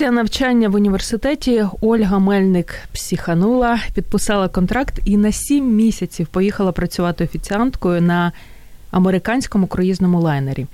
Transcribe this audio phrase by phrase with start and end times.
[0.00, 7.24] Після навчання в університеті Ольга Мельник психанула, підписала контракт і на сім місяців поїхала працювати
[7.24, 8.32] офіціанткою на
[8.90, 10.66] американському круїзному лайнері.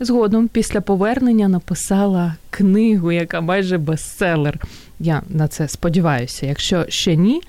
[0.00, 4.58] Згодом, після повернення, написала книгу, яка майже бестселер.
[5.00, 6.46] Я на це сподіваюся.
[6.46, 7.40] Якщо ще ні,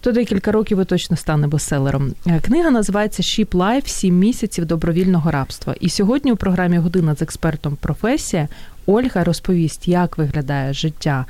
[0.00, 2.12] то декілька років і точно стане бестселером.
[2.42, 3.86] Книга називається «Ship Life.
[3.86, 5.74] Сім місяців добровільного рабства.
[5.80, 8.48] І сьогодні у програмі Година з експертом професія
[8.86, 11.26] Ольга розповість, як виглядає життя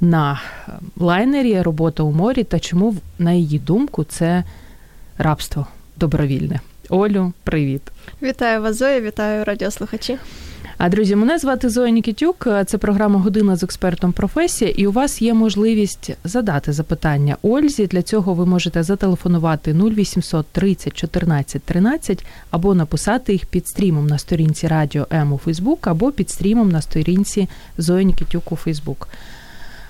[0.00, 0.40] на
[0.96, 4.44] лайнері, робота у морі та чому, на її думку, це
[5.18, 6.60] рабство добровільне.
[6.88, 7.82] Олю, привіт!
[8.22, 10.18] Вітаю вас, Зоя, вітаю радіослухачі.
[10.78, 12.48] А друзі, мене звати Зоя Нікітюк.
[12.66, 17.86] Це програма Година з експертом професія, і у вас є можливість задати запитання Ользі.
[17.86, 24.18] Для цього ви можете зателефонувати 0800 30 14 13 або написати їх під стрімом на
[24.18, 29.08] сторінці Радіо М у Фейсбук, або під стрімом на сторінці Зоя Нікітюк у Фейсбук.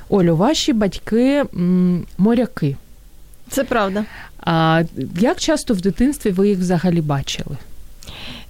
[0.09, 1.45] Олю, ваші батьки
[2.19, 2.77] моряки.
[3.49, 4.05] Це правда.
[4.41, 4.83] А
[5.21, 7.57] як часто в дитинстві ви їх взагалі бачили?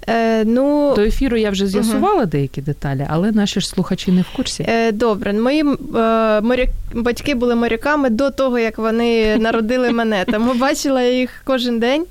[0.09, 2.27] Е, ну, До ефіру я вже з'ясувала угу.
[2.27, 4.67] деякі деталі, але наші ж слухачі не в курсі.
[4.69, 10.25] Е, Добре, мої е, моряк, батьки були моряками до того, як вони народили мене.
[10.25, 12.05] Тому бачила я їх кожен день.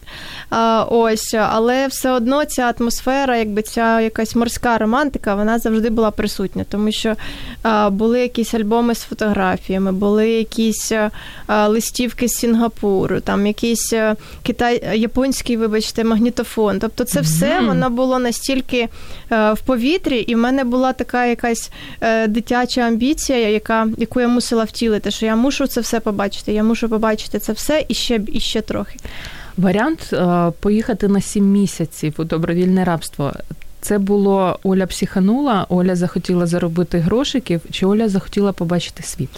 [0.89, 6.65] Ось, Але все одно ця атмосфера, якби ця якась морська романтика, вона завжди була присутня,
[6.69, 7.15] тому що
[7.89, 10.93] були якісь альбоми з фотографіями, були якісь
[11.67, 13.93] листівки з Сінгапуру, там якийсь
[14.43, 16.79] китай, японський, вибачте, магнітофон.
[16.79, 18.89] Тобто, це все воно воно було настільки
[19.31, 21.71] е, в повітрі, і в мене була така якась
[22.01, 26.53] е, дитяча амбіція, яка, яку я мусила втілити, що я мушу це все побачити.
[26.53, 28.97] Я мушу побачити це все і ще і ще трохи.
[29.57, 33.33] Варіант е, поїхати на сім місяців у добровільне рабство.
[33.81, 39.29] Це було Оля психанула, Оля захотіла заробити грошиків, чи Оля захотіла побачити світ?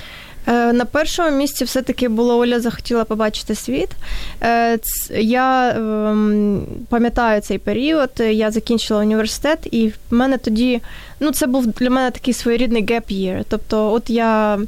[0.47, 3.89] Е, на першому місці все-таки було Оля захотіла побачити світ.
[4.41, 4.79] Е,
[5.11, 10.81] я ем, пам'ятаю цей період, я закінчила університет, і в мене тоді
[11.19, 13.43] ну, це був для мене такий своєрідний gap year.
[13.49, 14.59] Тобто, от я.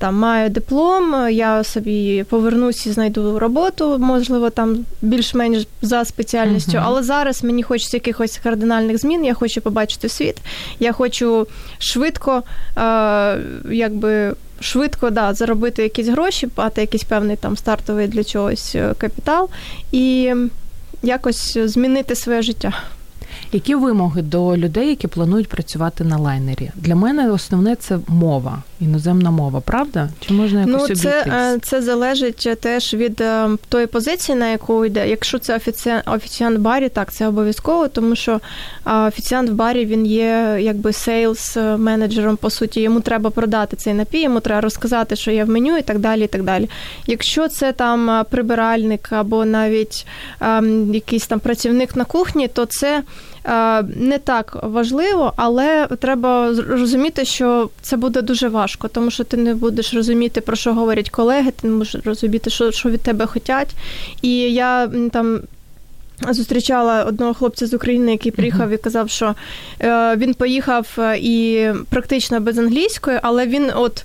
[0.00, 6.72] Там маю диплом, я собі повернусь і знайду роботу, можливо, там більш-менш за спеціальністю.
[6.72, 6.82] Uh-huh.
[6.84, 9.24] Але зараз мені хочеться якихось кардинальних змін.
[9.24, 10.36] Я хочу побачити світ.
[10.78, 11.46] Я хочу
[11.78, 12.42] швидко,
[12.76, 13.38] е,
[13.70, 19.48] якби швидко да, заробити якісь гроші, мати якийсь певний там стартовий для чогось е, капітал
[19.92, 20.34] і
[21.02, 22.72] якось змінити своє життя.
[23.52, 26.70] Які вимоги до людей, які планують працювати на лайнері?
[26.74, 30.08] Для мене основне це мова, іноземна мова, правда?
[30.20, 34.84] Чи можна якось ну, це, е, це залежить теж від е, тої позиції, на яку
[34.84, 35.08] йде.
[35.08, 38.40] Якщо це офіціант, офіціант в барі, так це обов'язково, тому що
[38.84, 42.36] офіціант в барі він є якби сейлс менеджером.
[42.36, 45.82] По суті, йому треба продати цей напій, йому треба розказати, що є в меню, і
[45.82, 46.24] так далі.
[46.24, 46.70] і так далі.
[47.06, 50.06] Якщо це там е, прибиральник або навіть
[50.40, 53.02] ем, якийсь там працівник на кухні, то це.
[53.96, 59.54] Не так важливо, але треба розуміти, що це буде дуже важко, тому що ти не
[59.54, 63.74] будеш розуміти, про що говорять колеги, ти не можеш розуміти, що що від тебе хочуть.
[64.22, 65.40] І я там.
[66.28, 69.34] Зустрічала одного хлопця з України, який приїхав і казав, що
[69.80, 74.04] е, він поїхав е, і практично без англійської, але він от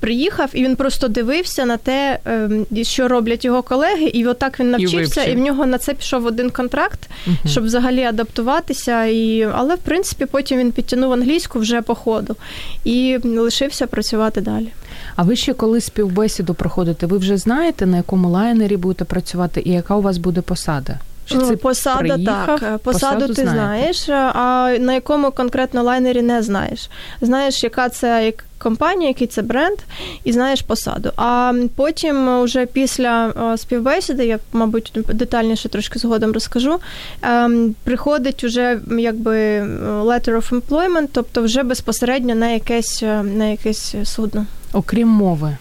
[0.00, 4.70] приїхав і він просто дивився на те, ем, що роблять його колеги, і отак він
[4.70, 9.04] навчився, і, і в нього на це пішов один контракт, uh щоб взагалі адаптуватися.
[9.04, 9.48] І...
[9.54, 12.36] Але в принципі потім він підтягнув англійську вже по ходу
[12.84, 14.68] і лишився працювати далі.
[15.16, 19.70] А ви ще коли співбесіду проходите, ви вже знаєте, на якому лайнері будете працювати і
[19.70, 20.98] яка у вас буде посада?
[21.26, 22.78] Чи це посада приїхав, так.
[22.78, 26.90] Посаду, посаду ти знаєш, а на якому конкретно лайнері не знаєш.
[27.20, 29.78] Знаєш, яка це компанія, який це бренд,
[30.24, 31.10] і знаєш посаду.
[31.16, 36.78] А потім, вже після співбесіди, я, мабуть, детальніше трошки згодом розкажу.
[37.22, 44.46] Ем, приходить уже якби letter of employment, тобто вже безпосередньо на якесь на якесь судно.
[44.72, 45.56] Окрім мови.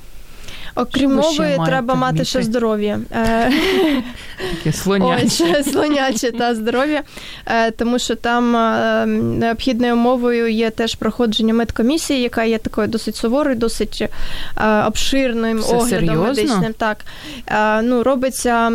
[0.76, 2.26] Окрім мови, треба мати вміти?
[2.26, 3.00] ще здоров'я.
[3.12, 3.52] Е,
[4.58, 5.56] Таке слоняче.
[5.60, 7.04] Ось, слоняче та здоров'я,
[7.46, 13.16] е, тому що там е, необхідною умовою є теж проходження медкомісії, яка є такою досить
[13.16, 14.04] суворою, досить
[14.88, 16.24] обширним Все оглядом серйозно?
[16.28, 16.74] медичним.
[16.78, 16.98] Так,
[17.84, 18.72] ну, робиться.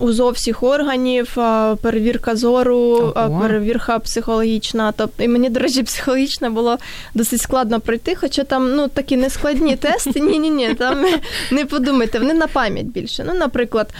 [0.00, 1.36] УЗО всіх органів,
[1.82, 3.40] перевірка зору, Ого.
[3.40, 4.92] перевірка психологічна.
[4.92, 6.78] Тобто, і мені, до речі, психологічна було
[7.14, 10.20] досить складно пройти, хоча там ну, такі нескладні тести.
[10.20, 11.04] Ні-ні, ні там
[11.50, 13.24] не подумайте, вони на пам'ять більше.
[13.26, 13.94] Ну, Наприклад,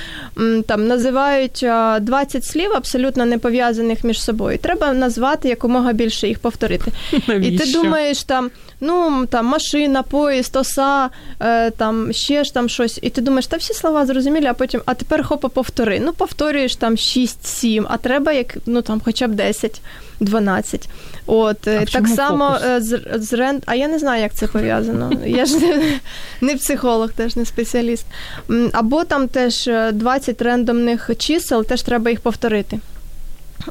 [0.66, 1.66] там називають
[2.00, 4.58] 20 слів, абсолютно не пов'язаних між собою.
[4.58, 6.92] Треба назвати якомога більше їх повторити.
[7.28, 7.52] Навіщо?
[7.54, 8.50] І ти думаєш там
[8.80, 12.98] ну там машина, поїзд, оса, е, там ще ж там щось.
[13.02, 16.00] І ти думаєш, та всі слова зрозумілі, а потім, а тепер хопа, повтори.
[16.00, 19.80] Ну, повторюєш там 6-7, а треба як ну там хоча б 10.
[20.20, 20.88] 12.
[21.26, 22.58] От а так само?
[22.64, 23.62] Е, з, з рент.
[23.66, 25.12] А я не знаю, як це пов'язано.
[25.26, 26.00] Я ж не,
[26.40, 28.06] не психолог, теж не спеціаліст.
[28.72, 32.78] Або там теж 20 е, рендомних чисел, теж треба їх повторити.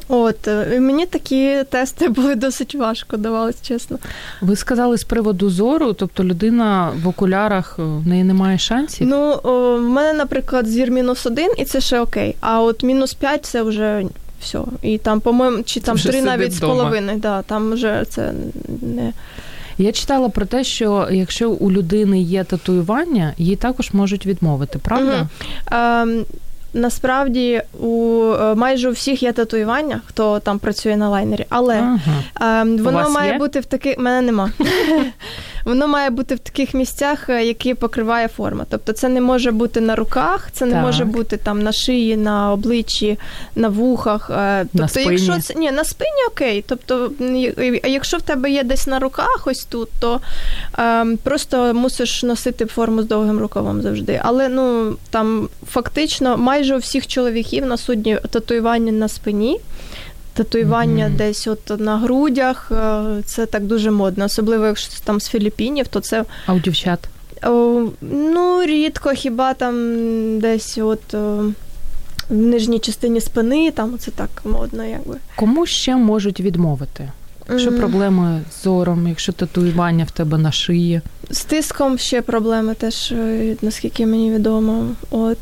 [0.08, 3.98] От і мені такі тести були досить важко, давалось чесно.
[4.40, 9.06] Ви сказали з приводу зору, тобто людина в окулярах в неї немає шансів?
[9.06, 12.36] Ну в мене, наприклад, зір мінус один, і це ще окей.
[12.40, 14.04] А от мінус п'ять це вже
[14.40, 14.60] все.
[14.82, 17.18] І там, по-моєму, чи там три навіть з половиною.
[17.18, 18.32] Да, там вже це
[18.82, 19.12] не.
[19.78, 25.28] Я читала про те, що якщо у людини є татуювання, їй також можуть відмовити, правда?
[25.72, 26.24] Угу.
[26.74, 32.62] Насправді у е, майже у всіх є татуювання, хто там працює на лайнері, але ага.
[32.62, 33.38] е, воно має є?
[33.38, 33.98] бути в такий.
[33.98, 34.50] Мене нема.
[35.66, 38.66] Воно має бути в таких місцях, е, які покриває форма.
[38.70, 40.82] Тобто, це не може бути на руках, це не так.
[40.82, 43.18] може бути там на шиї, на обличчі,
[43.56, 44.30] на вухах.
[44.30, 45.10] Е, тобто, на спині.
[45.10, 46.64] якщо це ні, на спині окей.
[46.68, 47.10] Тобто,
[47.84, 50.20] якщо в тебе є десь на руках, ось тут, то
[50.78, 54.20] е, просто мусиш носити форму з довгим рукавом завжди.
[54.24, 59.60] Але ну там фактично майже у всіх чоловіків на судні татуювання на спині.
[60.36, 61.16] Татуювання mm-hmm.
[61.16, 65.88] десь от на грудях, е, це так дуже модно, особливо якщо це там з Філіппінів,
[65.88, 66.24] то це.
[66.46, 67.08] А у дівчат?
[68.00, 69.76] Ну, рідко, хіба там
[70.40, 75.16] десь от в нижній частині спини, там це так модно, якби.
[75.36, 77.10] Кому ще можуть відмовити?
[77.50, 77.78] Якщо mm-hmm.
[77.78, 81.00] проблеми з зором, якщо татуювання в тебе на шиї?
[81.30, 84.86] З тиском ще проблеми теж, е, наскільки мені відомо.
[85.10, 85.38] От.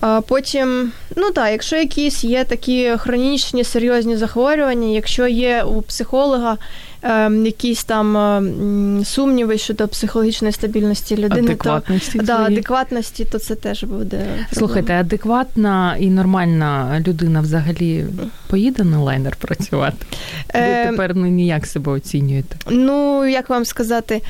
[0.00, 6.56] А Потім, ну так, якщо якісь є такі хронічні серйозні захворювання, якщо є у психолога
[7.02, 13.54] е, якісь там е, сумніви щодо психологічної стабільності людини, адекватності, то да, адекватності, то це
[13.54, 14.26] теж буде.
[14.52, 18.06] Слухайте, адекватна і нормальна людина взагалі
[18.46, 20.06] поїде на лайнер працювати?
[20.54, 22.56] Ви е, тепер ну, ніяк себе оцінюєте?
[22.70, 24.22] Ну, як вам сказати,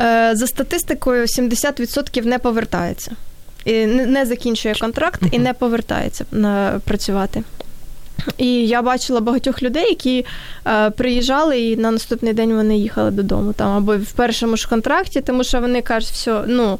[0.00, 3.12] е, за статистикою 70% не повертається
[3.86, 7.42] не закінчує контракт і не повертається на працювати.
[8.38, 10.26] І я бачила багатьох людей, які
[10.66, 15.20] е, приїжджали, і на наступний день вони їхали додому там або в першому ж контракті,
[15.20, 16.78] тому що вони кажуть, все, ну,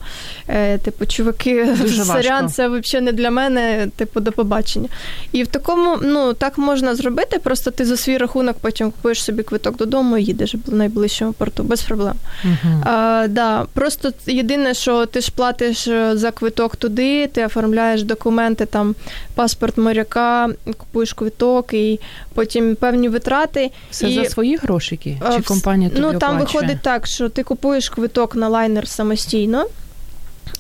[0.49, 4.89] е, типу, чуваки, Дуже сорян, це взагалі не для мене, типу, до побачення.
[5.33, 9.43] І в такому, ну, так можна зробити, просто ти за свій рахунок потім купуєш собі
[9.43, 12.15] квиток додому і їдеш в найближчому порту, без проблем.
[12.45, 12.89] Uh-huh.
[12.89, 18.67] А, да, Просто єдине, що ти ж платиш е, за квиток туди, ти оформляєш документи,
[18.67, 18.95] там,
[19.35, 22.01] паспорт моряка, купуєш квиток квиток, і
[22.35, 23.71] потім певні витрати.
[23.91, 24.15] Все і...
[24.15, 25.21] за свої грошики?
[25.37, 26.61] Чи компанія тобі Ну, там оплачує?
[26.61, 29.67] виходить так, що ти купуєш квиток на лайнер самостійно,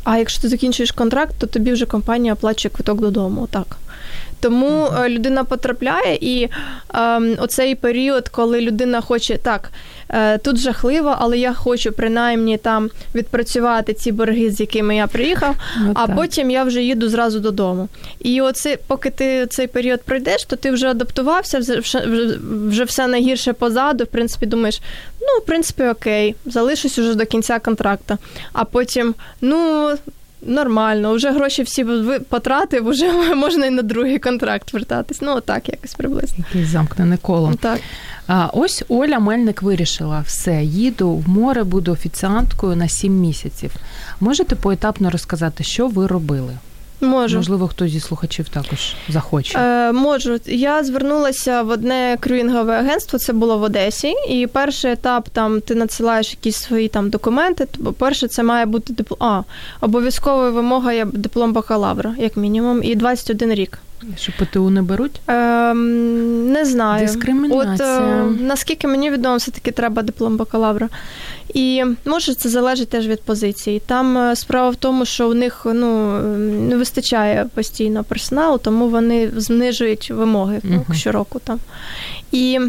[0.04, 3.48] а якщо ти закінчуєш контракт, то тобі вже компанія оплачує квиток додому.
[3.50, 3.76] Так.
[4.40, 5.08] Тому uh-huh.
[5.08, 6.48] людина потрапляє, і
[6.94, 9.76] ем, оцей період, коли людина хоче так, е,
[10.42, 15.92] тут жахливо, але я хочу принаймні там відпрацювати ці борги, з якими я приїхав, ну,
[15.94, 16.16] а так.
[16.16, 17.88] потім я вже їду зразу додому.
[18.20, 22.06] І оце, поки ти цей період пройдеш, то ти вже адаптувався, вже, вже,
[22.68, 24.04] вже все найгірше позаду.
[24.04, 24.80] В принципі, думаєш,
[25.20, 28.18] ну, в принципі, окей, залишусь уже до кінця контракту.
[28.52, 29.90] А потім, ну.
[30.46, 31.86] Нормально, вже гроші всі
[32.28, 35.22] потратив, вже можна і на другий контракт вертатись.
[35.22, 36.44] Ну, отак якось приблизно.
[36.54, 37.54] Якесь замкнене коло.
[37.60, 37.80] Так.
[38.26, 43.72] А, Ось Оля Мельник вирішила все, їду в море, буду офіціанткою на сім місяців.
[44.20, 46.52] Можете поетапно розказати, що ви робили?
[47.02, 47.36] Можу.
[47.36, 49.58] Можливо, хтось зі слухачів також захоче.
[49.58, 50.38] Е, Можу.
[50.46, 54.14] Я звернулася в одне крюїнгове агентство, це було в Одесі.
[54.28, 57.66] І перший етап там ти надсилаєш якісь свої там документи.
[57.98, 59.18] Перше, це має бути диплом.
[59.20, 59.42] А,
[59.80, 63.78] обов'язковою вимога є диплом бакалавра, як мінімум, і 21 рік.
[64.16, 65.20] Що ПТУ не беруть?
[65.26, 67.06] Ем, Не знаю.
[67.06, 67.72] Дискримінація.
[67.72, 70.88] От е, наскільки мені відомо, все-таки треба диплом бакалавра.
[71.54, 73.82] І може це залежить теж від позиції.
[73.86, 76.18] Там е, справа в тому, що у них ну,
[76.68, 81.58] не вистачає постійно персоналу, тому вони знижують вимоги ну, щороку там.
[82.32, 82.60] І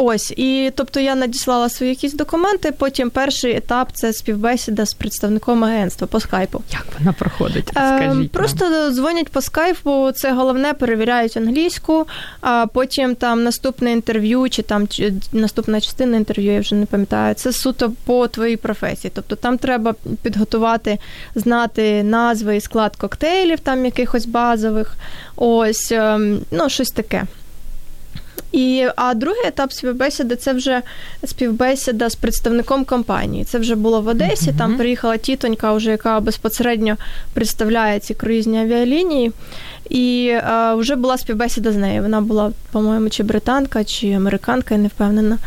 [0.00, 2.72] Ось, і тобто я надіслала свої якісь документи.
[2.72, 6.62] Потім перший етап це співбесіда з представником агентства по скайпу.
[6.72, 7.68] Як вона проходить?
[7.68, 8.92] Е, Скажіть Просто нам.
[8.92, 10.12] дзвонять по скайпу.
[10.12, 12.06] Це головне, перевіряють англійську.
[12.40, 17.34] А потім там наступне інтерв'ю, чи там чи, наступна частина інтерв'ю, я вже не пам'ятаю.
[17.34, 19.12] Це суто по твоїй професії.
[19.14, 20.98] Тобто там треба підготувати,
[21.34, 24.96] знати назви і склад коктейлів, там якихось базових.
[25.36, 27.24] Ось ем, ну щось таке.
[28.52, 30.82] І а другий етап співбесіди це вже
[31.24, 33.44] співбесіда з представником компанії.
[33.44, 34.50] Це вже було в Одесі.
[34.50, 34.58] Uh-huh.
[34.58, 36.96] Там приїхала тітонька, вже яка безпосередньо
[37.34, 39.32] представляє ці круїзні авіалінії.
[39.90, 42.02] І а, вже була співбесіда з нею.
[42.02, 45.38] Вона була, по-моєму, чи британка, чи американка, я не впевнена.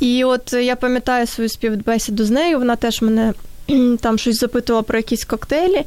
[0.00, 2.58] І от я пам'ятаю свою співбесіду з нею.
[2.58, 3.32] Вона теж мене
[4.00, 5.82] там щось запитувала про якісь коктейлі,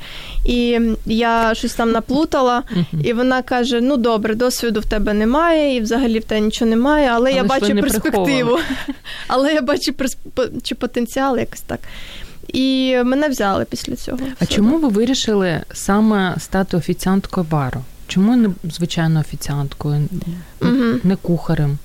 [0.45, 2.63] і я щось там наплутала,
[3.03, 7.07] і вона каже: Ну добре, досвіду в тебе немає, і взагалі в тебе нічого немає,
[7.07, 8.59] але, але я бачу перспективу.
[9.27, 9.93] Але я бачу
[10.63, 11.79] чи потенціал якось так.
[12.47, 14.19] І мене взяли після цього.
[14.39, 17.83] А чому ви вирішили саме стати офіціанткою бару?
[18.11, 20.09] Чому не звичайно офіціанткою,
[20.61, 20.99] угу.
[21.03, 21.77] не кухарем?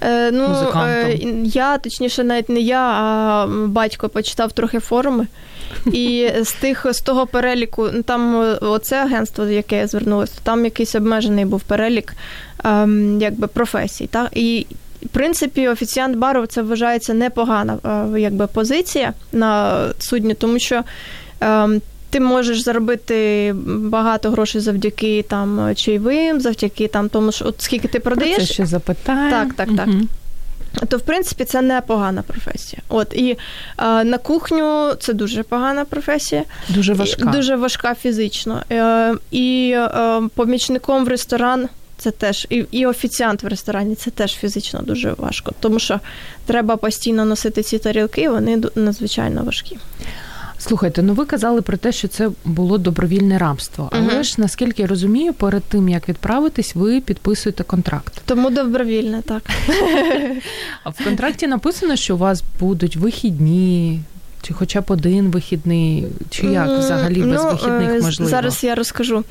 [0.00, 5.26] Е, Ну, е, Я, точніше, навіть не я, а батько почитав трохи форуми.
[5.86, 10.94] І з тих з того переліку, ну там оце агентство, яке я звернулася, там якийсь
[10.94, 12.14] обмежений був перелік
[12.64, 14.06] ем, якби професій.
[14.06, 14.28] Так?
[14.32, 14.66] І
[15.02, 20.82] в принципі, офіціант бару це вважається непогана е, якби, позиція на судні, тому що.
[21.40, 27.88] Ем, ти можеш заробити багато грошей завдяки там чайовим, завдяки там тому, що от скільки
[27.88, 28.36] ти продаєш.
[28.36, 29.30] Про це ще запитаю.
[29.30, 29.88] Так, так, так.
[29.88, 29.98] Угу.
[30.88, 32.82] То, в принципі, це непогана професія.
[32.88, 33.36] От і
[33.78, 38.62] е, на кухню це дуже погана професія, дуже важка, і, дуже важка фізично.
[38.72, 44.34] Е, і е, помічником в ресторан це теж і, і офіціант в ресторані це теж
[44.34, 46.00] фізично дуже важко, тому що
[46.46, 49.78] треба постійно носити ці тарілки, вони надзвичайно важкі.
[50.58, 53.88] Слухайте, ну ви казали про те, що це було добровільне рабство.
[53.92, 54.22] Але uh-huh.
[54.22, 58.22] ж наскільки я розумію, перед тим як відправитись, ви підписуєте контракт.
[58.24, 59.42] Тому добровільне, так.
[60.84, 64.00] А в контракті написано, що у вас будуть вихідні,
[64.42, 68.30] чи хоча б один вихідний, чи як взагалі без ну, вихідних е, можливо?
[68.30, 69.24] Зараз я розкажу.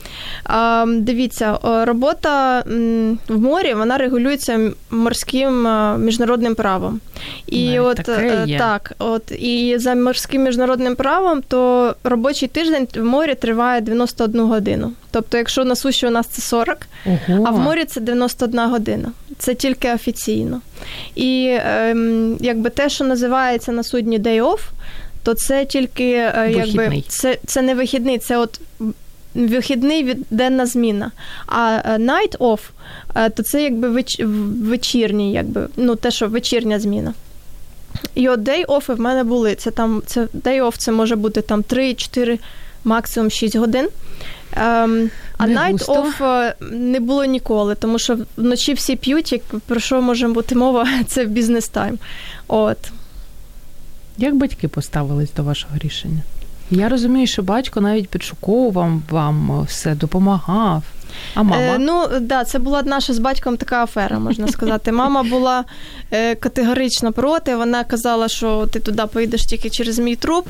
[0.87, 2.63] Дивіться, робота
[3.27, 5.67] в морі вона регулюється морським
[5.99, 6.99] міжнародним правом.
[7.47, 8.57] І Навіть от є.
[8.57, 14.93] так, от і за морським міжнародним правом, то робочий тиждень в морі триває 91 годину.
[15.11, 17.43] Тобто, якщо на суші у нас це 40, Ого.
[17.47, 19.11] а в морі це 91 година.
[19.37, 20.61] Це тільки офіційно.
[21.15, 24.59] І ем, якби те, що називається на судні day off,
[25.23, 28.61] то це тільки е, якби це це не вихідний, це от
[29.35, 31.11] вихідний від денна зміна.
[31.45, 32.59] А е, night off,
[33.15, 34.21] е, то це якби веч,
[34.63, 37.13] вечірній, якби, ну те, що вечірня зміна.
[38.15, 39.55] І от day off в мене були.
[39.55, 42.39] Це там це day off це може бути там 3-4,
[42.83, 43.89] максимум 6 годин.
[44.59, 50.01] Ем, а night off не було ніколи, тому що вночі всі п'ють, як про що
[50.01, 51.99] може бути мова, це бізнес тайм.
[52.47, 52.77] От.
[54.17, 56.21] Як батьки поставились до вашого рішення?
[56.71, 60.83] Я розумію, що батько навіть підшуковував вам все, допомагав.
[61.35, 61.61] А мама?
[61.61, 64.91] Е, Ну, да, це була наша з батьком така афера, можна сказати.
[64.91, 65.63] Мама була
[66.11, 67.55] е, категорично проти.
[67.55, 70.47] Вона казала, що ти туди поїдеш тільки через мій труп,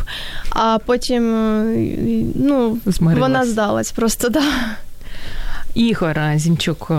[0.50, 4.30] а потім е, ну, вона здалась просто.
[4.30, 4.42] да.
[5.78, 6.92] Ігор Зінчук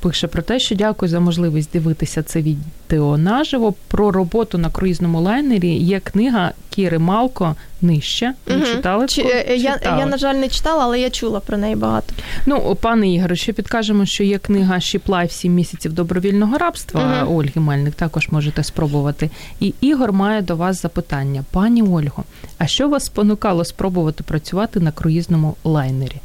[0.00, 3.74] пише про те, що дякую за можливість дивитися це відео наживо.
[3.88, 8.34] Про роботу на круїзному лайнері є книга Кіри Малко нижче.
[8.50, 8.60] Угу.
[8.60, 9.06] читали?
[9.06, 12.14] Чи, е, я, я, на жаль, не читала, але я чула про неї багато.
[12.46, 17.38] Ну, пане Ігоре, ще підкажемо, що є книга Шіплай сім місяців добровільного рабства угу.
[17.38, 17.94] Ольги Мельник.
[17.94, 19.30] Також можете спробувати.
[19.60, 21.44] І Ігор має до вас запитання.
[21.50, 22.24] Пані Ольго,
[22.58, 26.20] а що вас спонукало спробувати працювати на круїзному лайнері?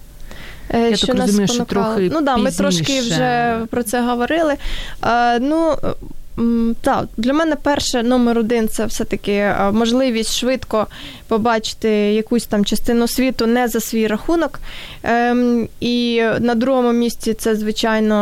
[0.74, 4.02] Е, Я що так розумію, нас що трохи Ну да, ми трошки вже про це
[4.02, 4.56] говорили.
[5.06, 5.76] Е, ну,
[6.82, 10.88] так, для мене перше номер один це все-таки можливість швидко
[11.28, 14.60] побачити якусь там частину світу не за свій рахунок.
[15.04, 18.16] Ем, і на другому місці це, звичайно,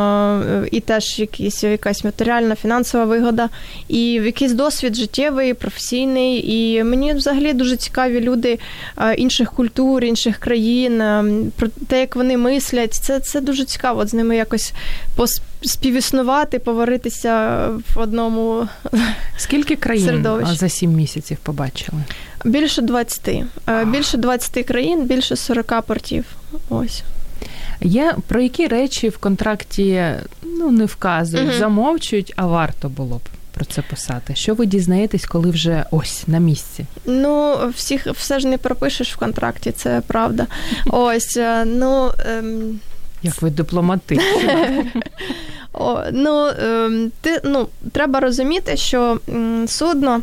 [0.52, 3.50] е, і теж якісь, якась матеріальна, фінансова вигода,
[3.88, 6.52] і якийсь досвід життєвий, професійний.
[6.52, 8.60] І мені взагалі дуже цікаві люди
[8.98, 12.94] е, інших культур, інших країн, ем, про те, як вони мислять.
[12.94, 14.74] Це це дуже цікаво з ними якось
[15.62, 18.68] співіснувати, поваритися в одному.
[19.38, 20.56] Скільки країн середовищі.
[20.56, 22.04] за сім місяців побачили?
[22.46, 23.28] Більше 20.
[23.68, 26.26] Е, більше 20 країн, більше 40 портів.
[26.70, 27.04] Ось.
[27.82, 30.04] Є про які речі в контракті
[30.44, 33.22] ну, не вказують, uh замовчують, а варто було б
[33.54, 34.36] про це писати.
[34.36, 36.86] Що ви дізнаєтесь, коли вже ось на місці?
[37.06, 40.48] Ну, всіх все ж не пропишеш в контракті, це правда.
[40.86, 42.12] Ось, е, ну.
[42.26, 42.80] Ем...
[43.24, 44.50] Як ви дипломатичні.
[45.74, 49.20] О, ну, ем, ти, ну, Треба розуміти, що
[49.68, 50.22] судно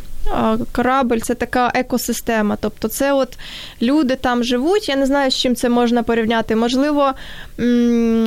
[0.71, 2.57] Корабль це така екосистема.
[2.61, 3.37] Тобто, це от
[3.81, 4.89] люди там живуть.
[4.89, 6.55] Я не знаю, з чим це можна порівняти.
[6.55, 7.13] Можливо,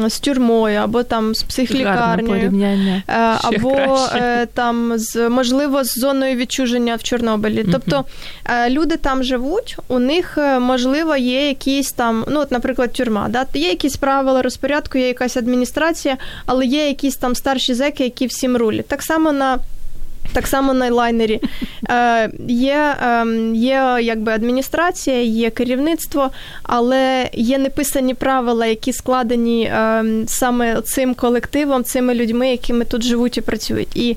[0.09, 3.03] з тюрмою, або там з психлікарнею, е,
[3.43, 7.67] або е, там з можливо з зоною відчуження в Чорнобилі.
[7.73, 8.05] Тобто
[8.45, 13.27] е, люди там живуть, у них можливо є якісь там, ну от, наприклад, тюрма.
[13.29, 13.47] Да?
[13.55, 18.57] Є якісь правила розпорядку, є якась адміністрація, але є якісь там старші зеки, які всім
[18.57, 18.89] рулять.
[18.89, 19.59] Так само на
[20.33, 21.41] так само на лайнері
[21.91, 26.31] Е, є е, є якби адміністрація, є керівництво,
[26.63, 33.39] але є неписані правила, які складені е, саме цим колективом, цими людьми, якими тут живуть
[33.39, 33.97] і працюють.
[33.97, 34.17] І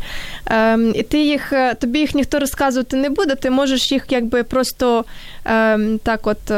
[0.51, 4.43] е, і ти їх, е, тобі їх ніхто розказувати не буде, ти можеш їх якби
[4.43, 5.05] просто
[5.45, 6.51] е, так от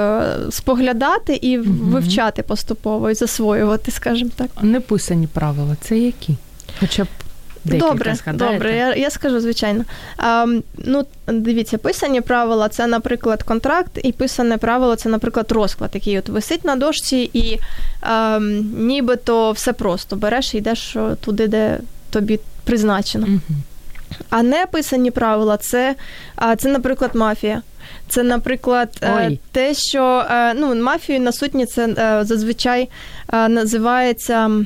[0.53, 4.49] споглядати і вивчати поступово і засвоювати, скажімо так.
[4.61, 6.35] Неписані правила це які?
[6.79, 7.07] Хоча б
[7.65, 8.53] Декілька добре, згадаєте?
[8.53, 9.83] добре, я я скажу, звичайно.
[10.17, 10.45] А,
[10.77, 16.29] Ну, Дивіться, писані правила це, наприклад, контракт, і писане правило це, наприклад, розклад, який от
[16.29, 17.59] висить на дошці, і
[18.01, 18.39] а,
[18.77, 21.79] нібито все просто береш і йдеш туди, де
[22.09, 23.27] тобі призначено.
[23.27, 23.39] Угу.
[24.29, 25.95] А не писані правила це,
[26.57, 27.61] це, наприклад, мафія.
[28.09, 29.39] Це, наприклад, е, Ой.
[29.51, 32.89] те, що е, ну, мафією на сутні це е, зазвичай
[33.49, 34.65] називається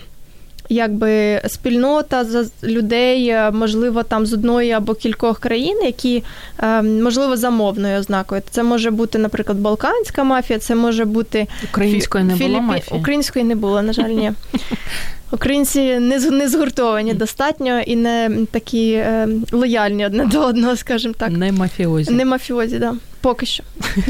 [0.69, 2.25] якби спільнота
[2.63, 6.23] людей, е, можливо, там з одної або кількох країн, які
[6.59, 8.41] е, можливо за мовною ознакою.
[8.49, 12.99] Це може бути, наприклад, балканська мафія, це може бути української не було мафії?
[12.99, 14.31] Української не було, на жаль, ні.
[15.31, 21.29] Українці не не згуртовані достатньо і не такі е, лояльні одне до одного, скажімо так.
[21.29, 22.11] Не мафіозі.
[22.11, 22.79] Не мафіозі.
[22.79, 22.95] Да.
[23.21, 23.63] Поки що.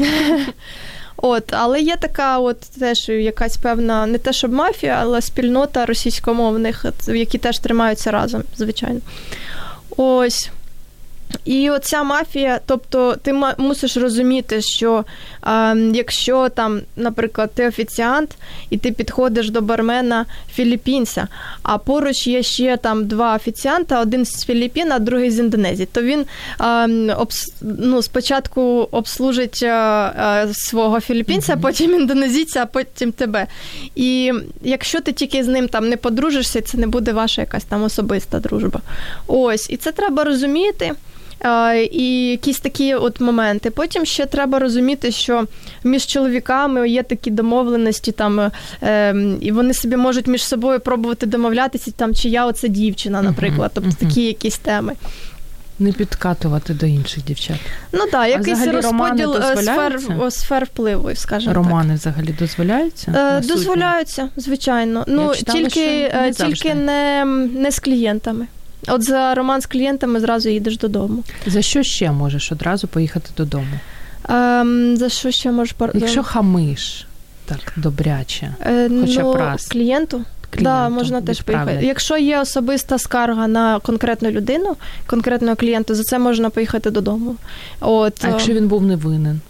[1.22, 6.84] От, але є така, от теж якась певна, не те, щоб мафія, але спільнота російськомовних,
[7.06, 9.00] які теж тримаються разом, звичайно.
[9.96, 10.50] Ось.
[11.44, 15.04] І оця мафія, тобто ти мусиш розуміти, що
[15.40, 18.36] а, якщо там, наприклад, ти офіціант
[18.70, 21.28] і ти підходиш до бармена філіппінця,
[21.62, 26.02] а поруч є ще там два офіціанта, один з Філіппін, а другий з Індонезії, то
[26.02, 26.24] він
[26.58, 31.60] а, обс, ну, спочатку обслужить а, свого філіппінця, mm-hmm.
[31.60, 33.46] потім індонезійця, а потім тебе.
[33.94, 37.82] І якщо ти тільки з ним там не подружишся, це не буде ваша якась там
[37.82, 38.80] особиста дружба.
[39.26, 40.92] Ось, і це треба розуміти.
[41.90, 43.70] І якісь такі от моменти.
[43.70, 45.44] Потім ще треба розуміти, що
[45.84, 48.50] між чоловіками є такі домовленості, там
[48.80, 53.70] ем, і вони собі можуть між собою пробувати домовлятися, там чи я оце дівчина, наприклад,
[53.74, 54.92] тобто такі якісь теми.
[55.78, 57.56] Не підкатувати до інших дівчат.
[57.92, 60.00] Ну так, якийсь розподіл е, сфер
[60.30, 62.00] сфер впливу, скажімо романи так.
[62.00, 63.38] взагалі дозволяються?
[63.42, 65.04] Е, дозволяються, звичайно.
[65.08, 67.24] Ну читала, тільки не, тільки не,
[67.54, 68.46] не з клієнтами.
[68.88, 71.22] От за роман з клієнтами зразу їдеш додому.
[71.46, 73.78] За що ще можеш одразу поїхати додому?
[74.28, 75.74] Ем, За що ще можеш.
[75.94, 77.06] Якщо хамиш
[77.44, 79.66] так добряче, е, хоча ну, б раз.
[79.66, 80.24] клієнту?
[80.50, 81.78] Так, да, можна теж поїхати.
[81.82, 87.36] Якщо є особиста скарга на конкретну людину, конкретного клієнта, за це можна поїхати додому.
[87.80, 89.40] От, А якщо він був невинен?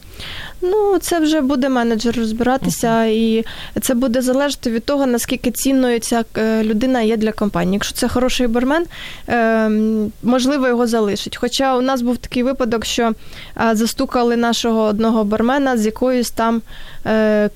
[0.63, 3.07] Ну, це вже буде менеджер розбиратися, uh-huh.
[3.07, 3.45] і
[3.81, 7.75] це буде залежати від того, наскільки цінною ця е, людина є для компанії.
[7.75, 8.87] Якщо це хороший бармен,
[9.27, 11.37] ем, можливо, його залишить.
[11.37, 13.13] Хоча у нас був такий випадок, що
[13.73, 16.63] застукали нашого одного бармена з якоюсь там
[17.07, 17.51] е,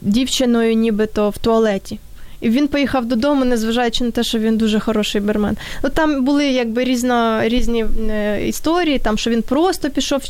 [0.00, 1.98] дівчиною, нібито в туалеті.
[2.41, 5.57] і він поїхав додому, незважаючи на те, що він дуже хороший бармен.
[5.83, 10.21] Ну там були якби різно, різні е, історії, там що він просто пішов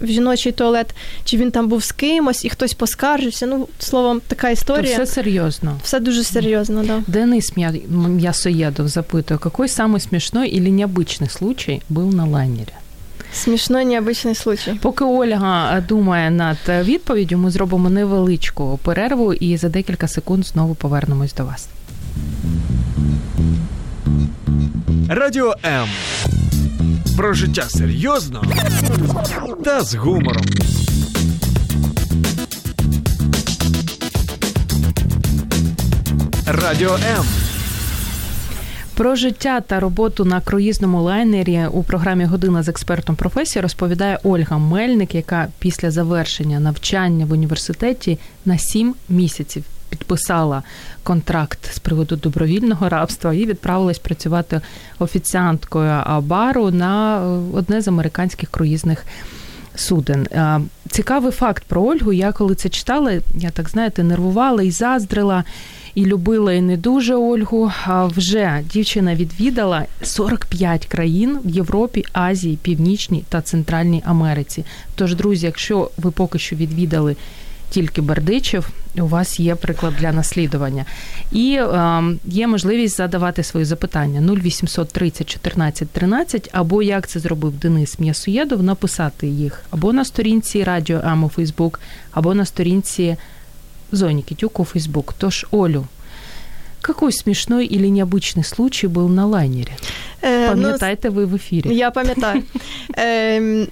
[0.00, 3.46] в жіночий туалет, чи він там був з кимось, і хтось поскаржився.
[3.46, 4.96] Ну, словом, така історія.
[4.96, 5.80] То все серйозно.
[5.82, 7.02] Все дуже серйозно, да.
[7.06, 7.52] Денис
[7.88, 12.72] Мясоедов запитує, який самый смішний или необычный случай був на лайнері?
[13.33, 14.79] Смішно необичний случай.
[14.81, 21.33] Поки Ольга думає над відповіддю, ми зробимо невеличку перерву і за декілька секунд знову повернемось
[21.33, 21.67] до вас.
[25.09, 25.87] Радіо М.
[27.17, 28.43] Про життя серйозно
[29.63, 30.45] та з гумором.
[36.47, 37.25] Радіо М.
[38.97, 44.57] Про життя та роботу на круїзному лайнері у програмі Година з експертом професії розповідає Ольга
[44.57, 50.63] Мельник, яка після завершення навчання в університеті на сім місяців підписала
[51.03, 54.61] контракт з приводу добровільного рабства і відправилась працювати
[54.99, 57.21] офіціанткою бару на
[57.53, 59.05] одне з американських круїзних
[59.75, 60.27] суден.
[60.89, 62.13] Цікавий факт про Ольгу.
[62.13, 65.43] Я коли це читала, я так знаєте, нервувала і заздрила
[65.97, 67.71] і любила і не дуже Ольгу.
[67.85, 74.65] А вже дівчина відвідала 45 країн в Європі, Азії, Північній та Центральній Америці.
[74.95, 77.15] Тож, друзі, якщо ви поки що відвідали
[77.69, 80.85] тільки Бердичів, у вас є приклад для наслідування.
[81.31, 87.51] І е, є можливість задавати свої запитання 0800 30 14 13, або як це зробив
[87.51, 91.79] Денис М'ясуєдов, написати їх або на сторінці Радіо у Фейсбук,
[92.11, 93.17] або на сторінці
[93.91, 95.13] Зоні Китюк у Фейсбук.
[95.17, 95.85] Тож, Олю,
[96.86, 99.72] какой смешной или необычный случай был на лайнере?
[100.24, 101.76] Е, Пам'ятаєте ви в ефірі?
[101.76, 102.42] Я пам'ятаю.
[102.98, 103.66] Е,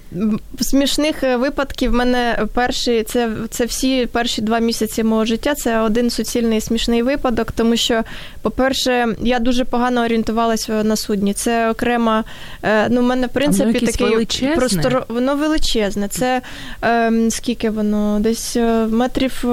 [0.61, 5.55] Смішних випадків в мене перші, це це всі перші два місяці мого життя.
[5.55, 8.03] Це один суцільний смішний випадок, тому що,
[8.41, 11.33] по-перше, я дуже погано орієнтувалася на судні.
[11.33, 12.23] Це окрема,
[12.63, 15.05] е, ну, в мене в принципі такий простор.
[15.07, 16.07] Воно величезне.
[16.07, 16.41] Це
[16.83, 18.19] е, скільки воно?
[18.19, 19.45] Десь е, метрів,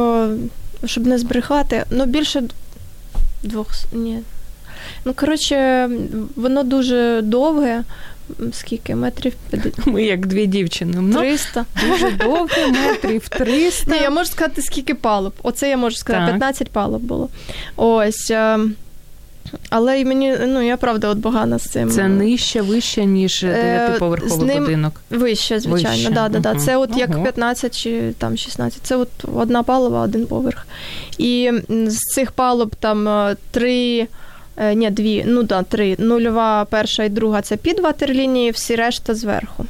[0.84, 2.42] щоб не збрехати, ну більше
[3.43, 4.19] двох ні.
[5.06, 5.89] Ну, коротше,
[6.36, 7.84] воно дуже довге.
[8.51, 9.34] Скільки метрів?
[9.86, 11.19] Ми як дві дівчини.
[11.19, 11.65] 300.
[11.84, 13.91] Ну, дуже довге, метрів 300.
[13.91, 15.34] Ні, я можу сказати, скільки палуб.
[15.43, 16.39] Оце я можу сказати, так.
[16.39, 17.29] 15 палуб було.
[17.75, 18.32] Ось.
[19.69, 21.89] Але і мені, ну я правда, от погана з цим.
[21.89, 25.01] Це нижче, вище, ніж дев'ятиповерховий ним будинок.
[25.10, 25.97] Вище, звичайно.
[25.97, 26.12] Вище.
[26.12, 26.56] Да, да, да.
[26.56, 26.99] Це от Ого.
[26.99, 28.79] як 15 чи там 16.
[28.84, 30.67] Це от одна палуба, один поверх.
[31.17, 34.08] І з цих палуб там е, три.
[34.58, 35.95] Е, ні, дві, ну да, три.
[35.99, 39.65] Нульова, перша і друга це під ватерлінії, всі решта зверху.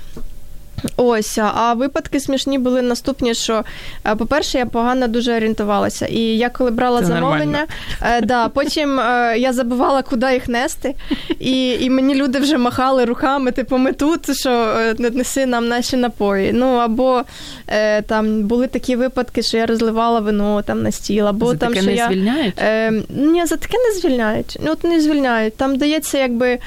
[0.98, 3.64] Ось, а випадки смішні були наступні, що,
[4.06, 6.06] е, по-перше, я погано дуже орієнтувалася.
[6.06, 7.66] І я коли брала Це замовлення,
[8.02, 10.96] е, да, потім е, я забувала, куди їх нести.
[11.40, 15.98] І і мені люди вже махали руками, типу, ми тут, що е, неси нам наші
[15.98, 16.52] напої.
[16.54, 17.24] Ну, або
[17.68, 21.70] е, там були такі випадки, що я розливала вино там на стіл, або за там,
[21.70, 22.08] таке що не я...
[22.08, 22.54] звільняють?
[22.58, 24.58] Е, ні, за таке не звільняють.
[24.64, 25.58] Ну, от не звільняють.
[25.58, 26.60] Там дається, якби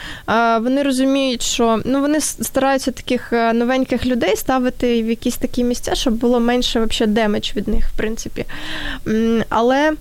[0.61, 6.15] вони розуміють, що ну вони стараються таких новеньких людей ставити в якісь такі місця, щоб
[6.15, 8.45] було менше вообще damage від них, в принципі.
[9.49, 9.93] Але.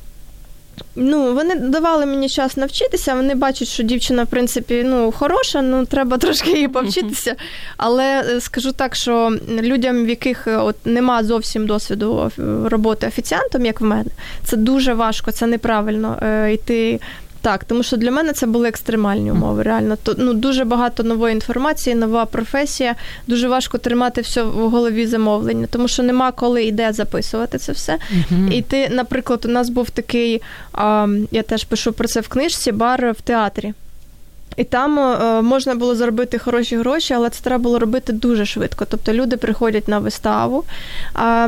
[0.95, 3.15] Ну, вони давали мені час навчитися.
[3.15, 7.35] Вони бачать, що дівчина, в принципі, ну хороша, ну треба трошки її повчитися.
[7.77, 12.31] Але е, скажу так, що людям, в яких е, от нема зовсім досвіду
[12.65, 14.09] роботи офіціантом, як в мене,
[14.43, 16.99] це дуже важко, це неправильно е, йти
[17.45, 19.63] так, тому що для мене це були екстремальні умови.
[19.63, 22.95] Реально, то ну дуже багато нової інформації, нова професія.
[23.27, 27.71] Дуже важко тримати все в голові замовлення, тому що нема коли і де записувати це
[27.71, 27.97] все.
[28.29, 30.41] uh І ти, наприклад, у нас був такий,
[30.73, 33.73] а, я теж пишу про це в книжці, бар в театрі.
[34.57, 38.85] І там е, можна було заробити хороші гроші, але це треба було робити дуже швидко.
[38.89, 40.63] Тобто люди приходять на виставу,
[41.13, 41.47] а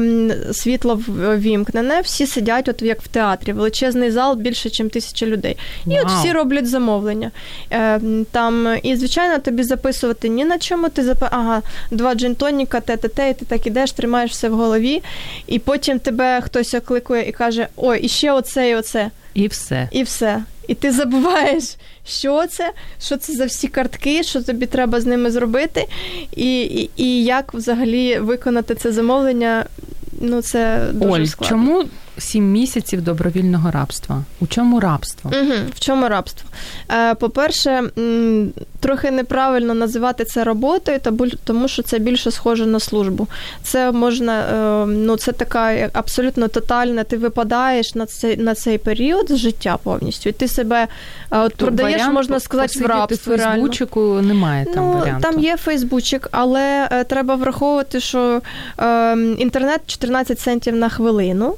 [0.52, 1.02] світло
[1.38, 5.58] вімкнене, всі сидять, от як в театрі, величезний зал більше, ніж тисяча людей.
[5.86, 6.02] І wow.
[6.02, 7.32] от всі роблять замовлення.
[7.72, 8.00] Е,
[8.32, 10.90] там, І, звичайно, тобі записувати ні на чому.
[10.90, 11.24] Ти зап...
[11.32, 15.04] ага, два джинтоніка, те-те-те, і ти так ідеш, тримаєш все в голові,
[15.48, 19.12] і потім тебе хтось окликує і каже: Ой, і ще оце, і оце.
[19.34, 19.88] І все.
[19.92, 20.44] І все.
[20.68, 21.64] І ти забуваєш,
[22.08, 25.86] що це, що це за всі картки, що тобі треба з ними зробити,
[26.36, 29.66] і і, і як взагалі виконати це замовлення.
[30.22, 31.58] Ну, це дуже Оль, складно.
[31.58, 31.84] чому
[32.18, 34.24] сім місяців добровільного рабства.
[34.40, 35.32] У чому рабство?
[35.42, 35.54] Угу.
[35.76, 36.50] В чому рабство?
[36.92, 37.84] Е, По-перше,
[38.80, 41.00] трохи неправильно називати це роботою,
[41.44, 43.28] тому що це більше схоже на службу.
[43.64, 47.04] Це можна, е, ну це така абсолютно тотальна.
[47.04, 50.88] Ти випадаєш на цей на цей період з життя повністю, і ти себе
[51.32, 53.38] е, от продаєш, варіант, можна сказати, в рабство.
[53.38, 55.32] Фейсбучику немає там ну, варіанту.
[55.32, 58.42] Там є Фейсбучик, але е, треба враховувати, що
[58.80, 61.56] е, інтернет 14 центів на хвилину.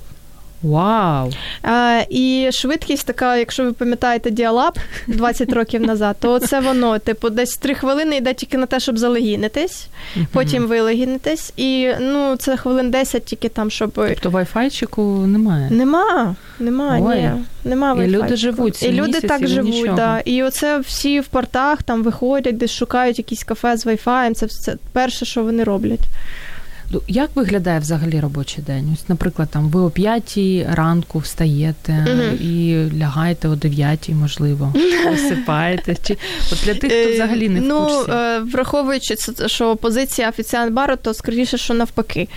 [0.63, 1.31] Вау!
[1.63, 4.73] А, І швидкість така, якщо ви пам'ятаєте діалаб
[5.07, 8.97] 20 років назад, то це воно, типу, десь 3 хвилини йде тільки на те, щоб
[8.97, 9.87] залегінитись,
[10.31, 11.53] потім вилегінитись.
[11.57, 13.91] І ну, це хвилин 10 тільки там, щоб.
[13.93, 15.69] Тобто вайфайчику немає?
[15.71, 17.21] Нема, нема, Ой.
[17.21, 17.31] ні.
[17.63, 18.83] Нема І люди живуть.
[18.83, 20.19] І люди так живуть, да.
[20.19, 24.35] І оце всі в портах там виходять, десь шукають якісь кафе з вайфаєм.
[24.35, 25.99] Це все перше, що вони роблять.
[27.07, 28.89] Як виглядає взагалі робочий день?
[28.93, 32.07] Ось, наприклад, там ви о п'ятій ранку встаєте
[32.41, 34.73] і лягаєте о дев'ятій, можливо,
[35.11, 35.95] висипаєте.
[36.03, 36.17] Чи
[36.51, 37.95] от для тих, хто взагалі не в ну, курсі?
[38.07, 42.27] Ну, враховуючи що позиція офіціант бару, то скоріше, що навпаки.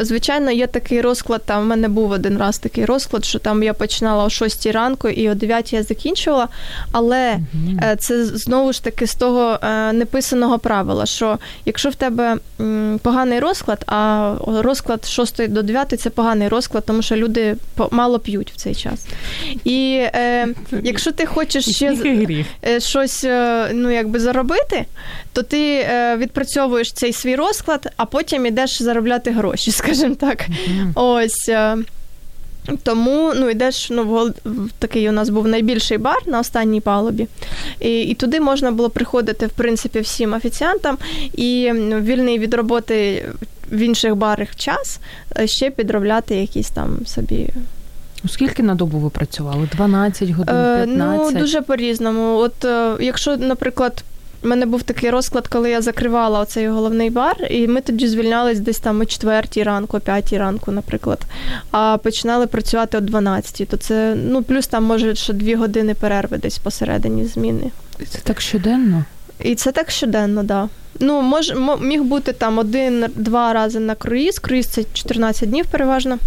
[0.00, 1.42] Звичайно, є такий розклад.
[1.44, 5.08] Там в мене був один раз такий розклад, що там я починала о 6 ранку
[5.08, 6.48] і о 9 я закінчувала.
[6.92, 12.36] Але uh це знову ж таки з того е, неписаного правила, що якщо в тебе
[13.02, 17.56] поганий розклад а розклад 6 до 9 це поганий розклад, тому що люди
[17.90, 19.06] мало п'ють в цей час.
[19.64, 20.48] І е,
[20.82, 21.96] якщо ти хочеш ще
[22.66, 24.84] е, щось е, ну, якби заробити,
[25.32, 30.46] то ти е, відпрацьовуєш цей свій розклад, а потім йдеш заробляти гроші, скажімо так.
[30.94, 31.50] Ось.
[32.82, 34.30] Тому ну йдеш ну,
[34.78, 37.26] такий у нас був найбільший бар на останній палубі,
[37.80, 40.98] і і туди можна було приходити в принципі всім офіціантам
[41.32, 43.24] і вільний від роботи
[43.72, 45.00] в інших барах час
[45.38, 47.48] е, ще підробляти якісь там собі.
[48.28, 49.68] Скільки на добу ви працювали?
[49.72, 51.34] 12 годин, 15?
[51.34, 52.36] Ну, дуже по-різному.
[52.36, 54.04] От е, якщо, наприклад,
[54.44, 58.60] у мене був такий розклад, коли я закривала оцей головний бар, і ми тоді звільнялись
[58.60, 61.18] десь там о 4 ранку, о 5 ранку, наприклад,
[61.70, 63.68] а починали працювати о 12.
[63.68, 67.70] То це, ну, плюс там, може, ще 2 години перерви десь посередині зміни.
[68.08, 69.04] Це так щоденно?
[69.40, 70.46] І це так щоденно, так.
[70.46, 70.68] Да.
[71.00, 74.38] Ну, мож, міг бути там один-два рази на круїз.
[74.38, 76.18] Круїз це 14 днів переважно.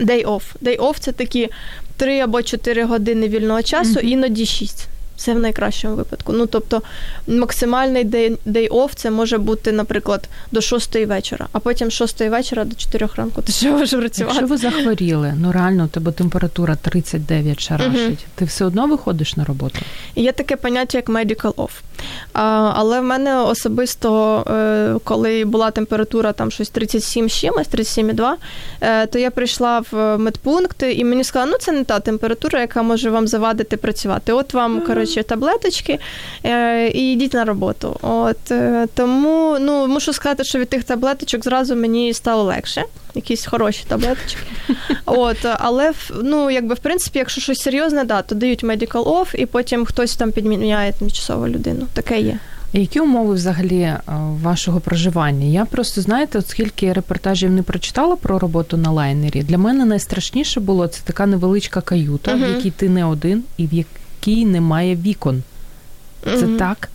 [0.00, 0.42] Day off.
[0.62, 1.48] Day off– це такі
[1.96, 4.00] 3 або 4 години вільного часу, mm-hmm.
[4.02, 4.88] іноді 6.
[5.18, 6.32] Це в найкращому випадку.
[6.32, 6.82] Ну, тобто,
[7.26, 8.06] максимальний
[8.46, 12.76] day off це може бути, наприклад, до 6 вечора, а потім з 6 вечора до
[12.76, 14.34] 4 ранку ти ще можеш працювати.
[14.38, 18.16] Якщо ви захворіли, ну реально, у тебе температура 39 шарашить, угу.
[18.34, 19.78] ти все одно виходиш на роботу?
[20.16, 21.70] Є таке поняття, як medical off.
[22.32, 28.34] А, Але в мене особисто, е, коли була температура там щось 37 чимось, 37,2,
[28.80, 32.82] е, то я прийшла в медпункт і мені сказали, ну це не та температура, яка
[32.82, 34.32] може вам завадити працювати.
[34.32, 35.98] От вам, коротше, коротше, таблеточки
[36.44, 37.96] е, і йдіть на роботу.
[38.02, 42.84] От е, Тому ну, мушу сказати, що від тих таблеточок зразу мені стало легше.
[43.14, 44.42] Якісь хороші таблеточки.
[45.06, 45.92] От, Але
[46.22, 50.16] ну, якби, в принципі, якщо щось серйозне, да, то дають medical off, і потім хтось
[50.16, 51.86] там підміняє тимчасово людину.
[51.94, 52.38] Таке є.
[52.72, 54.00] Які умови взагалі е,
[54.42, 55.46] вашого проживання?
[55.46, 60.86] Я просто знаєте, оскільки репортажів не прочитала про роботу на лайнері, для мене найстрашніше було
[60.86, 62.52] це така невеличка каюта, uh-huh.
[62.52, 63.74] в якій ти не один, і в
[64.20, 65.42] якій немає вікон.
[66.24, 66.58] Це mm-hmm.
[66.58, 66.90] так?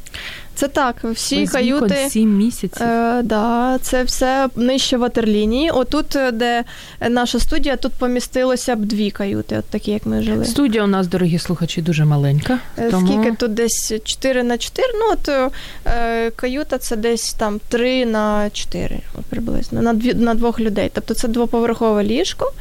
[0.56, 2.88] Це так, всі Без каюти вікон 7 місяців.
[2.88, 5.70] Е, да, Це все нижче ватерлінії.
[5.70, 6.64] Отут, е, де
[7.10, 10.46] наша студія, тут помістилося б дві каюти, от такі, як ми жили.
[10.46, 12.60] Студія у нас, дорогі слухачі, дуже маленька.
[12.78, 13.08] Е, тому...
[13.08, 15.52] Скільки тут десь 4 на 4, ну от
[15.88, 20.92] е, каюта це десь там 3 на 4 приблизно, на дві, на двох людей.
[20.94, 22.52] Тобто це двоповерхове ліжко,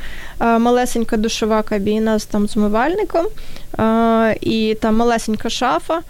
[0.40, 3.26] е, малесенька душова кабіна з там змивальником,
[3.78, 6.00] е, і там малесенька шафа.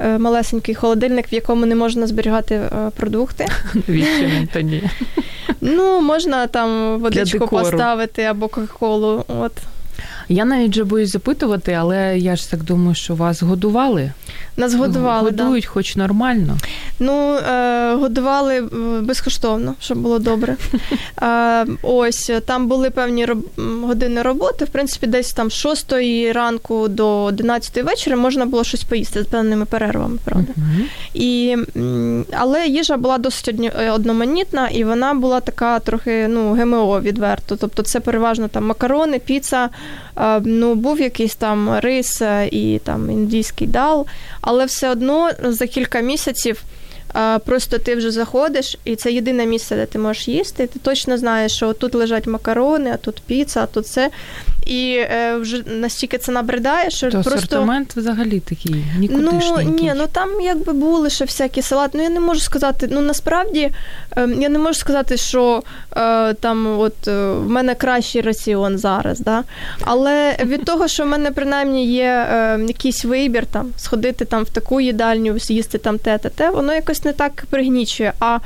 [0.00, 3.46] Е, малесенький холодильник, в якому не можна зберігати е, продукти.
[3.74, 4.82] Навіщо ні?
[5.60, 9.24] Ну, можна там водичку поставити або кока-колу.
[9.28, 9.52] От.
[10.28, 14.12] Я навіть вже боюсь запитувати, але я ж так думаю, що вас годували.
[14.56, 15.30] Нас годували.
[15.30, 15.70] Годують, да.
[15.70, 16.58] хоч нормально.
[16.98, 18.60] Ну, е, годували
[19.02, 20.56] безкоштовно, щоб було добре.
[21.22, 23.38] Е, ось там були певні роб...
[23.82, 24.64] години роботи.
[24.64, 25.92] В принципі, десь там з 6
[26.32, 30.52] ранку до 11 вечора можна було щось поїсти з певними перервами, правда.
[30.52, 30.84] Uh-huh.
[31.14, 31.56] І,
[32.32, 37.56] Але їжа була досить е, одноманітна, і вона була така трохи ну, ГМО відверто.
[37.56, 39.68] Тобто, це переважно там макарони, піца.
[40.16, 44.06] Е, ну, був якийсь там рис і там індійський дал,
[44.40, 46.64] але все одно за кілька місяців
[47.44, 50.66] Просто ти вже заходиш, і це єдине місце, де ти можеш їсти.
[50.66, 54.10] Ти точно знаєш, що тут лежать макарони, а тут піца, а тут це.
[54.66, 60.06] І е, вже настільки це набридає, що То просто асортимент взагалі такий Ну ні, ну
[60.12, 61.98] там якби були ще всякі салати.
[61.98, 62.88] Ну я не можу сказати.
[62.90, 63.70] Ну насправді
[64.16, 65.62] е, я не можу сказати, що
[65.96, 69.44] е, там от е, в мене кращий раціон зараз, да?
[69.84, 74.50] але від того, що в мене принаймні є е, якийсь вибір, там сходити там в
[74.50, 78.12] таку їдальню, з'їсти там те, те, те, воно якось не так пригнічує.
[78.20, 78.38] А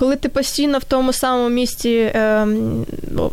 [0.00, 2.46] коли ти постійно в тому самому місці е,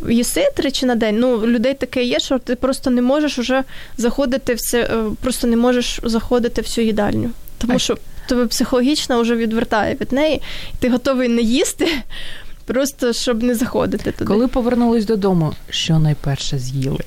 [0.09, 3.63] їси тричі на день, ну людей таке є, що ти просто не можеш уже
[3.97, 7.29] заходити в це, е, просто не можеш заходити в цю їдальню.
[7.57, 10.41] Тому А- що тебе психологічно вже відвертає від неї,
[10.73, 11.87] і ти готовий не їсти,
[12.65, 14.25] просто щоб не заходити туди.
[14.25, 16.99] Коли повернулись додому, що найперше з'їли?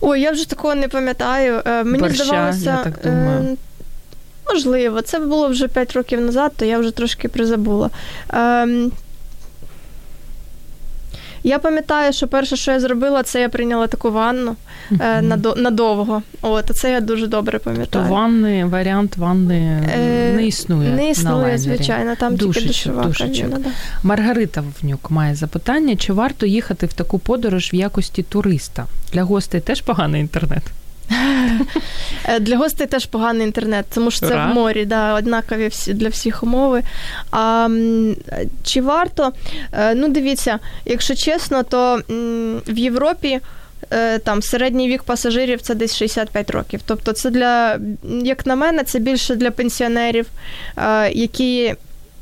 [0.00, 1.62] Ой, я вже такого не пам'ятаю.
[1.66, 3.56] Е, Мені Борща, здавалося, я так думаю.
[4.52, 7.90] Можливо, це було вже 5 років назад, то я вже трошки призабула.
[8.30, 8.92] Ем,
[11.42, 14.56] Я пам'ятаю, що перше, що я зробила, це я прийняла таку ванну
[15.00, 16.22] е, надо- надовго.
[16.42, 18.08] От, це я дуже добре То пам'ятаю.
[18.12, 20.90] ванни, варіант ванни Е, не існує.
[20.90, 21.58] Не існує, лайнері.
[21.58, 23.36] звичайно, там Душечок, тільки душова душечок.
[23.50, 23.58] кабіна.
[23.58, 23.70] Да.
[24.02, 28.86] Маргарита Вовнюк має запитання: чи варто їхати в таку подорож в якості туриста?
[29.12, 30.62] Для гостей теж поганий інтернет.
[32.24, 34.46] Е, Для гостей теж поганий інтернет, тому що це Ура.
[34.50, 36.82] в морі, да, однакові всі для всіх умови.
[37.30, 37.68] А
[38.64, 39.32] чи варто?
[39.72, 42.00] Е, Ну, дивіться, якщо чесно, то
[42.68, 43.40] в Європі.
[43.90, 46.80] е, Там середній вік пасажирів це десь 65 років.
[46.86, 47.78] Тобто, це для,
[48.22, 50.26] як на мене, це більше для пенсіонерів,
[51.12, 51.74] які,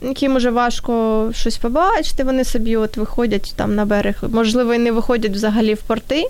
[0.03, 2.25] яким уже важко щось побачити.
[2.25, 6.25] Вони собі от виходять там на берег, можливо, і не виходять взагалі в порти.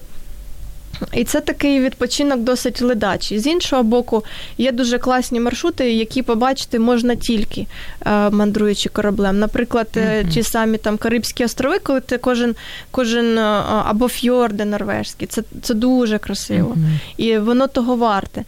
[1.12, 3.38] І це такий відпочинок досить ледачий.
[3.38, 4.24] З іншого боку,
[4.58, 7.66] є дуже класні маршрути, які побачити можна тільки
[8.06, 9.38] е, мандруючи кораблем.
[9.38, 10.28] Наприклад, mm-hmm.
[10.28, 12.54] ті самі там Карибські острови, коли ти кожен,
[12.90, 13.42] кожен е,
[13.84, 16.68] або фьорди норвежські, це, це дуже красиво.
[16.76, 17.00] Мгм.
[17.16, 18.44] І воно того варте.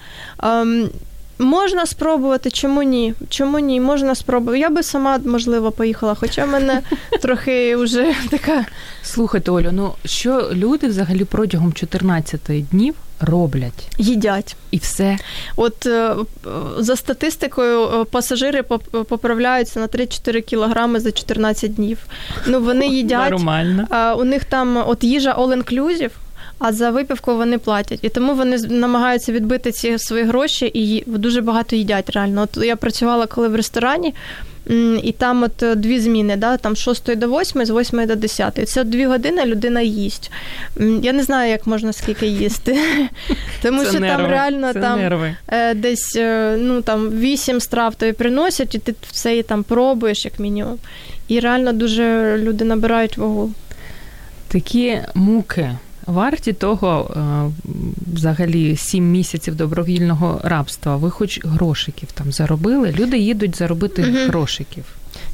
[1.39, 3.15] Можна спробувати, чому ні?
[3.29, 3.81] Чому ні?
[3.81, 4.59] Можна спробувати.
[4.59, 6.81] Я би сама, можливо, поїхала, хоча мене
[7.23, 8.65] трохи вже така.
[9.03, 13.89] Слухайте, Олю, ну що люди взагалі протягом 14 днів роблять?
[13.99, 14.57] їдять.
[14.71, 15.19] І все.
[15.57, 16.15] От е,
[16.79, 21.99] за статистикою, е, пасажири поп- поправляються на 3-4 кілограми за 14 днів.
[22.47, 23.31] Ну вони їдять.
[23.31, 24.15] Нормально.
[24.19, 26.11] У них там от їжа all-inclusive,
[26.59, 27.99] а за випивку вони платять.
[28.03, 32.43] І тому вони намагаються відбити ці свої гроші і дуже багато їдять реально.
[32.43, 34.15] От я працювала коли в ресторані.
[35.03, 38.17] І там от е, дві зміни, да, там з 6 до 8, з 8 до
[38.17, 38.69] 10.
[38.69, 40.31] Це дві години людина їсть.
[41.03, 42.79] Я не знаю, як можна скільки їсти.
[43.63, 45.37] Тому Це що нерви, там реально це там нерви.
[45.49, 50.25] е, десь е, ну, там, 8 страв тобі приносять, і ти все і там пробуєш,
[50.25, 50.79] як мінімум.
[51.29, 53.53] І реально дуже люди набирають вагу.
[54.49, 55.71] Такі муки
[56.09, 57.21] варті того, е,
[58.15, 60.97] взагалі, сім місяців добровільного рабства.
[60.97, 62.95] Ви хоч грошиків там заробили?
[62.99, 64.29] Люди їдуть заробити Мгм.
[64.29, 64.85] грошиків.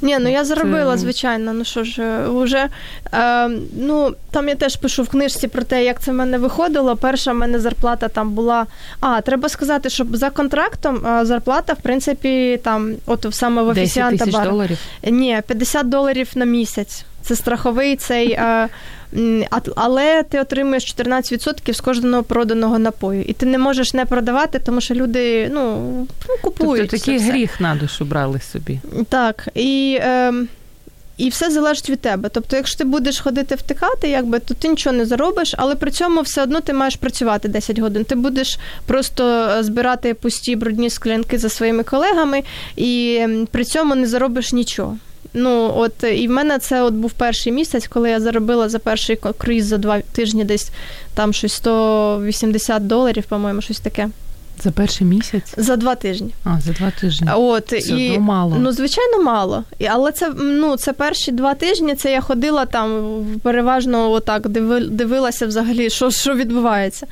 [0.01, 1.53] Ні, ну я заробила, звичайно.
[1.53, 2.69] Ну що ж, е, уже
[3.13, 6.95] е, ну там я теж пишу в книжці про те, як це в мене виходило.
[6.95, 8.65] Перша в мене зарплата там була.
[8.99, 13.83] А, треба сказати, що за контрактом е, зарплата, в принципі, там, от саме в 10
[13.83, 14.77] офіціанта тисяч доларів.
[15.03, 17.05] Ні, 50 доларів на місяць.
[17.21, 18.31] Це страховий цей.
[18.31, 18.67] е,
[19.75, 23.23] Але ти отримуєш 14% з кожного проданого напою.
[23.23, 25.77] І ти не можеш не продавати, тому що люди ну,
[26.29, 26.89] ну купують.
[26.89, 27.31] Тобто такий все.
[27.31, 28.79] гріх на душу брали собі.
[29.09, 30.33] Так, і, е,
[31.17, 32.29] і все залежить від тебе.
[32.29, 36.21] Тобто, якщо ти будеш ходити втикати, якби, то ти нічого не заробиш, але при цьому
[36.21, 38.03] все одно ти маєш працювати 10 годин.
[38.03, 42.43] Ти будеш просто е, збирати пусті брудні склянки за своїми колегами,
[42.75, 44.97] і ем, при цьому не заробиш нічого.
[45.35, 49.19] Ну, от і в мене це от був перший місяць, коли я заробила за перший
[49.37, 50.69] круїз за два тижні десь
[51.13, 54.09] там щось 180 доларів, по-моєму, щось таке.
[54.63, 55.53] За перший місяць?
[55.57, 56.33] За два тижні.
[56.43, 57.27] А, за два тижні.
[57.35, 58.55] От, Все і, одно мало.
[58.59, 59.63] Ну, звичайно, мало.
[59.89, 65.47] Але це, ну, це перші два тижні, це я ходила там переважно отак, диви- дивилася
[65.47, 67.07] взагалі, що, що відбувається.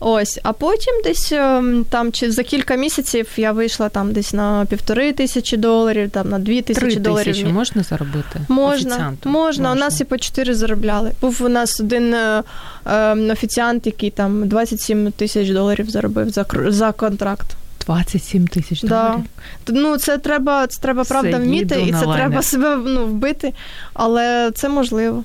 [0.00, 0.40] Ось.
[0.42, 5.12] А потім десь ем, там чи за кілька місяців я вийшла там десь на півтори
[5.12, 7.24] тисячі доларів, там на дві тисячі доларів.
[7.24, 8.40] тисячі можна заробити?
[8.48, 9.32] Можна, Офіціантом?
[9.32, 9.72] можна.
[9.72, 11.12] У нас і по 4 заробляли.
[11.20, 12.42] Був у нас один е,
[12.86, 17.56] е, офіціант, який там 27 тисяч доларів заробив за, за контракт.
[17.86, 19.24] 27 тисяч доларів.
[19.64, 23.54] Т- Ну, це треба, це треба правда вміти, і це треба себе ну, вбити,
[23.92, 25.24] але це можливо.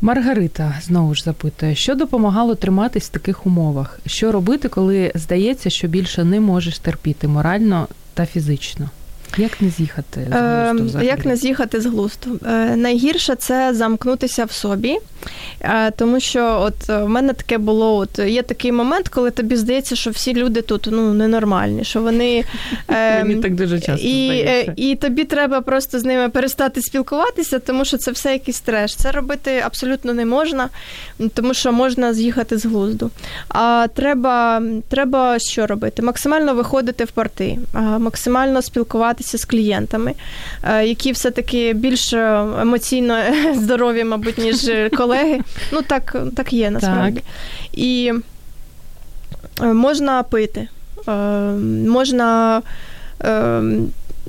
[0.00, 4.00] Маргарита знову ж запитує, що допомагало триматись в таких умовах?
[4.06, 8.90] Що робити, коли здається, що більше не можеш терпіти морально та фізично?
[9.38, 11.06] Як не з'їхати з глузду Е, взагалі?
[11.06, 12.40] Як не з'їхати з глузду?
[12.46, 14.98] Е, Найгірше це замкнутися в собі,
[15.96, 17.96] тому що от е, в мене таке було.
[17.96, 22.44] От є такий момент, коли тобі здається, що всі люди тут ну ненормальні, що вони
[22.88, 24.72] е, Мені так дуже часто і, е, здається.
[24.76, 28.96] і тобі треба просто з ними перестати спілкуватися, тому що це все якийсь треш.
[28.96, 30.68] Це робити абсолютно не можна,
[31.34, 33.10] тому що можна з'їхати з глузду.
[33.48, 36.02] А треба, треба що робити?
[36.02, 37.58] Максимально виходити в порти,
[37.98, 40.14] максимально спілкуватися з клієнтами,
[40.62, 43.16] е, які все-таки більш е, емоційно
[43.54, 45.15] здорові, мабуть, ніж колеги.
[45.72, 47.22] Ну так, так є насправді.
[47.72, 48.12] І
[49.62, 50.68] е, можна пити,
[51.08, 51.12] е,
[51.88, 52.62] можна.
[53.24, 53.62] е,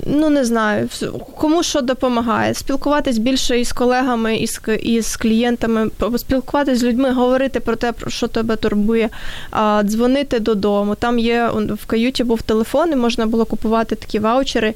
[0.06, 0.88] Ну, не знаю,
[1.36, 2.54] кому що допомагає.
[2.54, 8.28] Спілкуватись більше із колегами, із, із клієнтами, спілкуватись з людьми, говорити про те, про що
[8.28, 9.08] тебе турбує,
[9.50, 10.94] а, дзвонити додому.
[10.94, 11.50] Там є
[11.82, 14.74] в каюті був телефон, і можна було купувати такі ваучери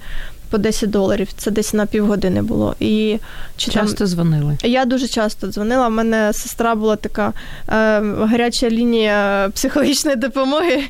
[0.53, 1.29] по 10 доларів.
[1.37, 2.77] Це десь на півгодини було.
[2.81, 3.19] І
[3.57, 4.57] чи там Часто дзвонили.
[4.63, 5.87] я дуже часто дзвонила.
[5.89, 7.33] У мене сестра була така
[7.69, 10.83] е, гаряча лінія психологічної допомоги,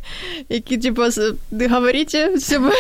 [0.49, 1.03] які типу,
[1.71, 2.75] говоріть, все буде,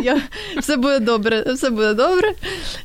[0.04, 0.20] я,
[0.58, 2.32] все буде добре, все буде добре.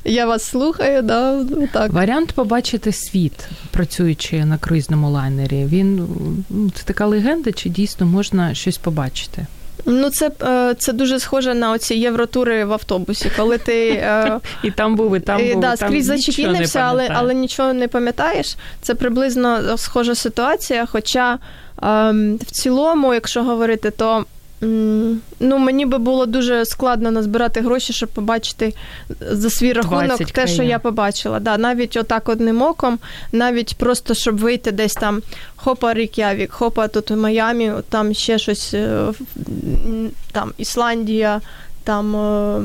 [0.04, 1.92] Я вас слухаю, да, так.
[1.92, 5.64] Варіант побачити світ, працюючи на круїзному лайнері.
[5.64, 6.08] Він
[6.50, 9.46] ну, це така легенда, чи дійсно можна щось побачити?
[9.86, 13.88] Ну, це, е, це дуже схоже на оці євротури в автобусі, коли ти.
[13.88, 15.60] е, І там був, і там Е, був.
[15.62, 18.56] да, там скрізь зачепінився, але, але нічого не пам'ятаєш.
[18.82, 20.86] Це приблизно схожа ситуація.
[20.86, 21.38] Хоча
[21.82, 24.24] ем, в цілому, якщо говорити, то
[25.40, 28.74] ну, мені би було дуже складно назбирати гроші, щоб побачити
[29.30, 31.40] за свій рахунок 20 те, що я побачила.
[31.40, 32.98] Да, навіть отак одним оком,
[33.32, 35.22] навіть просто щоб вийти десь там,
[35.56, 39.06] хопа Рік'явік, хопа тут в Майамі, там ще щось, е,
[40.32, 41.40] там Ісландія.
[41.84, 42.62] Там е,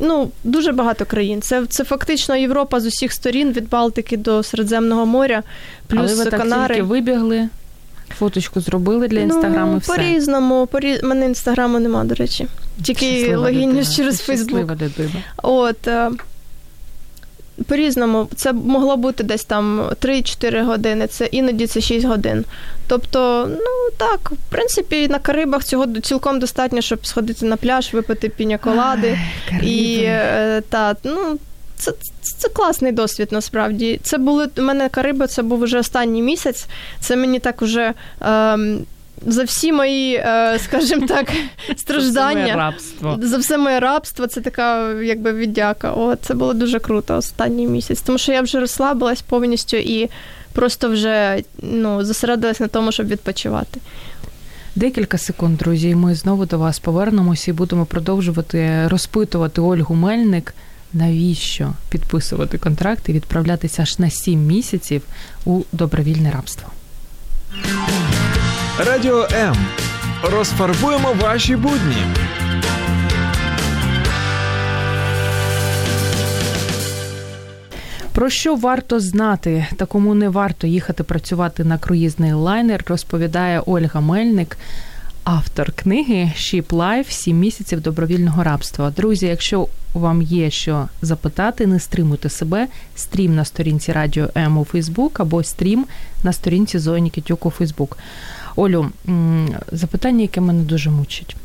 [0.00, 1.42] ну, дуже багато країн.
[1.42, 5.42] Це, це фактично Європа з усіх сторін, від Балтики до Середземного моря,
[5.86, 6.74] плюс але ви так Канари.
[6.74, 7.48] тільки вибігли,
[8.14, 9.94] фоточку зробили для інстаграму, ну, все.
[9.94, 11.02] По-різному, поріз...
[11.02, 12.46] мене інстаграму нема, до речі.
[12.82, 14.70] Тільки Щаслива через Фейсбук.
[15.42, 15.88] От.
[15.88, 16.10] е,
[17.66, 22.44] По-різному, це могло бути десь там 3-4 години, це іноді це 6 годин.
[22.88, 28.28] Тобто, ну так, в принципі, на Карибах цього цілком достатньо, щоб сходити на пляж, випити
[28.28, 29.18] піняколади.
[29.62, 31.38] І е, та, ну,
[31.76, 34.00] це, це, це класний досвід насправді.
[34.02, 36.66] Це були у мене Кариби, це був вже останній місяць.
[37.00, 37.94] Це мені так уже.
[38.20, 38.86] Ем,
[39.26, 41.32] за всі мої, е, скажімо так,
[41.76, 42.46] страждання.
[42.46, 43.18] саме рабство.
[43.22, 45.92] За все моє рабство, це така якби віддяка.
[45.92, 48.00] О, це було дуже круто останній місяць.
[48.00, 50.10] Тому що я вже розслабилась повністю і
[50.52, 53.80] просто вже ну, зосередилась на тому, щоб відпочивати.
[54.74, 60.54] Декілька секунд, друзі, і ми знову до вас повернемося і будемо продовжувати розпитувати Ольгу Мельник,
[60.92, 65.02] навіщо підписувати контракт і відправлятися аж на 7 місяців
[65.44, 66.68] у добровільне рабство.
[68.78, 69.56] Радіо М.
[70.22, 71.96] Розфарбуємо ваші будні.
[78.16, 84.00] Про що варто знати та кому не варто їхати працювати на круїзний лайнер, розповідає Ольга
[84.00, 84.56] Мельник,
[85.26, 88.90] автор книги Ship Life «Сім місяців добровільного рабства.
[88.90, 92.66] Друзі, якщо вам є що запитати, не стримуйте себе.
[92.94, 95.86] Стрім на сторінці Радіо М у Фейсбук або стрім
[96.22, 97.98] на сторінці Зої Нікітюк у Фейсбук.
[98.56, 98.90] Олю,
[99.72, 101.36] запитання, яке мене дуже мучить.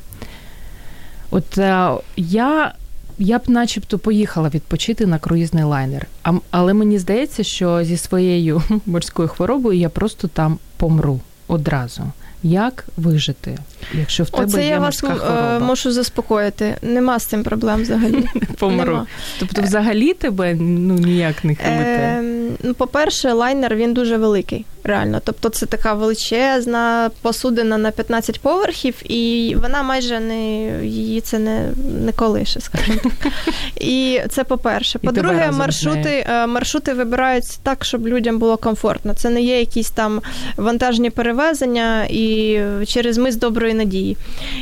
[1.31, 2.73] От е, я
[3.17, 6.07] я б начебто поїхала відпочити на круїзний лайнер.
[6.23, 12.03] А, але мені здається, що зі своєю морською хворобою я просто там помру одразу.
[12.43, 13.57] Як вижити,
[13.93, 15.59] якщо в тебе Оце є я вас е, хвороба?
[15.59, 16.75] можу заспокоїти.
[16.81, 18.25] Нема з цим проблем взагалі.
[18.59, 18.91] Помру.
[18.91, 19.05] Нема.
[19.39, 21.99] Тобто, взагалі тебе ну ніяк не хилите.
[21.99, 22.23] Е,
[22.63, 25.21] ну, по-перше, лайнер він дуже великий, реально.
[25.23, 31.69] Тобто це така величезна посудина на 15 поверхів, і вона майже не її це не,
[32.05, 33.33] не колише, скажімо так.
[33.75, 34.99] І це по-перше.
[34.99, 39.13] По-друге, маршрути, е, маршрути вибираються так, щоб людям було комфортно.
[39.13, 40.21] Це не є якісь там
[40.57, 44.17] вантажні перевезення і через мис доброї надії.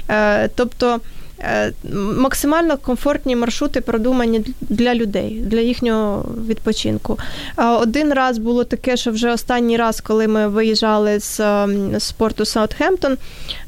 [0.10, 1.00] Е, Тобто.
[1.42, 1.74] Е,
[2.18, 7.20] Максимально комфортні маршрути продумані для людей, для їхнього відпочинку.
[7.58, 12.46] Один раз було таке, що вже останній раз, коли ми виїжджали з, ем, з порту
[12.46, 13.18] Саутгемптон,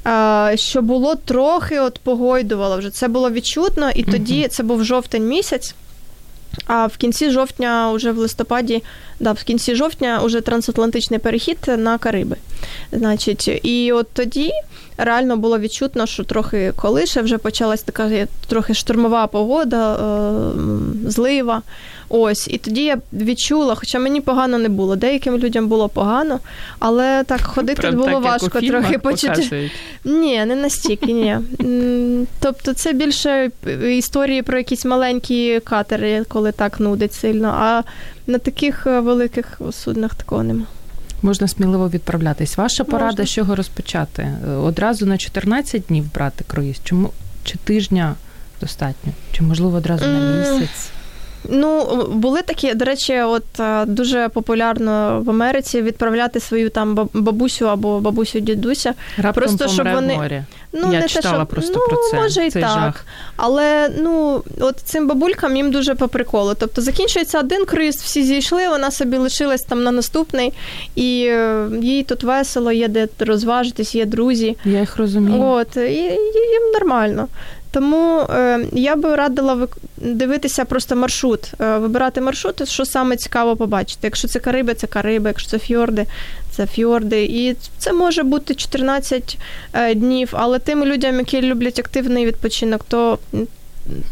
[0.08, 2.90] е, що було трохи от погойдувало вже.
[2.90, 5.76] Це було відчутно, і тоді це був жовтень місяць.
[6.68, 8.84] А в кінці жовтня, уже в листопаді,
[9.20, 12.36] да, в кінці жовтня уже трансатлантичний перехід на Кариби.
[12.92, 14.52] Значить, і от тоді
[14.98, 20.52] реально було відчутно, що трохи колише вже почалась така трохи штурмова погода, е,
[21.10, 21.62] злива.
[22.14, 24.96] Ось, і тоді я відчула, хоча мені погано не було.
[24.96, 26.40] Деяким людям було погано,
[26.80, 29.72] але так ходити Прям було так, важко як у трохи почути.
[30.06, 31.38] Ні, не настільки, ні.
[32.40, 33.52] Тобто, це більше
[33.84, 37.56] історії про якісь маленькі катери, коли так нудить сильно.
[37.60, 37.84] А
[38.28, 40.66] на таких е, великих суднах такого нема.
[41.22, 42.58] Можна сміливо відправлятись.
[42.58, 43.26] Ваша порада, Можна.
[43.26, 44.22] з чого розпочати?
[44.22, 46.78] Е, Одразу на 14 днів брати круїз?
[46.84, 47.10] Чому
[47.44, 48.16] чи тижня
[48.62, 49.12] достатньо?
[49.32, 50.90] Чи можливо одразу на місяць?
[51.50, 57.10] Ну, були такі, до речі, от е, дуже популярно в Америці відправляти свою там баб-
[57.14, 58.94] бабусю або бабусю дідуся.
[59.18, 60.44] Раптом просто, щоб вони- морі.
[60.74, 61.46] Ну, Я не читала те, що...
[61.46, 62.18] просто ну, про це.
[62.24, 62.72] Може і Цей так.
[62.72, 63.06] жах.
[63.36, 66.54] Але ну, от цим бабулькам їм дуже по приколу.
[66.60, 70.54] Тобто закінчується один круїз, всі зійшли, вона собі лишилась там на наступний,
[70.96, 74.58] і е, їй тут весело, є де розважитись, є друзі.
[74.66, 75.44] Я їх розумію.
[75.44, 77.28] От, і їм нормально.
[77.72, 79.68] Тому е, я би радила
[79.98, 84.00] дивитися просто маршрут, е, вибирати маршрут, що саме цікаво побачити.
[84.04, 86.06] Якщо це Кариби, це Кариби, якщо це фьорди,
[86.52, 87.24] це фьорди.
[87.24, 89.38] І це може бути 14
[89.74, 93.20] е, днів, але тим людям, які люблять активний відпочинок, то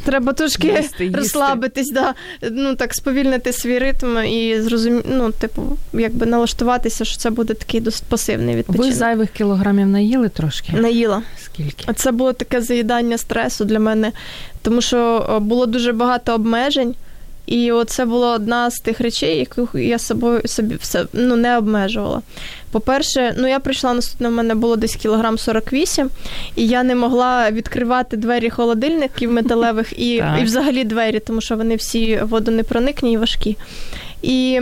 [0.06, 1.20] треба трошки Їсти, їсти.
[1.20, 2.14] розслабитись, да,
[2.52, 7.82] ну так сповільнити свій ритм і зрозуміти, ну, типу, якби налаштуватися, що це буде такий
[7.82, 10.74] досить пасивний Ви зайвих кілограмів наїли трошки?
[10.74, 11.22] Наїла.
[11.44, 11.94] Скільки?
[11.94, 14.12] Це було таке заїдання стресу для мене,
[14.62, 16.96] тому що було дуже багато обмежень,
[17.50, 22.22] і це була одна з тих речей, яких я собою собі все ну, не обмежувала.
[22.72, 26.10] По-перше, ну я прийшла наступне, в мене було десь кілограм 48,
[26.56, 31.76] і я не могла відкривати двері холодильників металевих і, і взагалі двері, тому що вони
[31.76, 33.58] всі водонепроникні і важкі.
[34.22, 34.62] І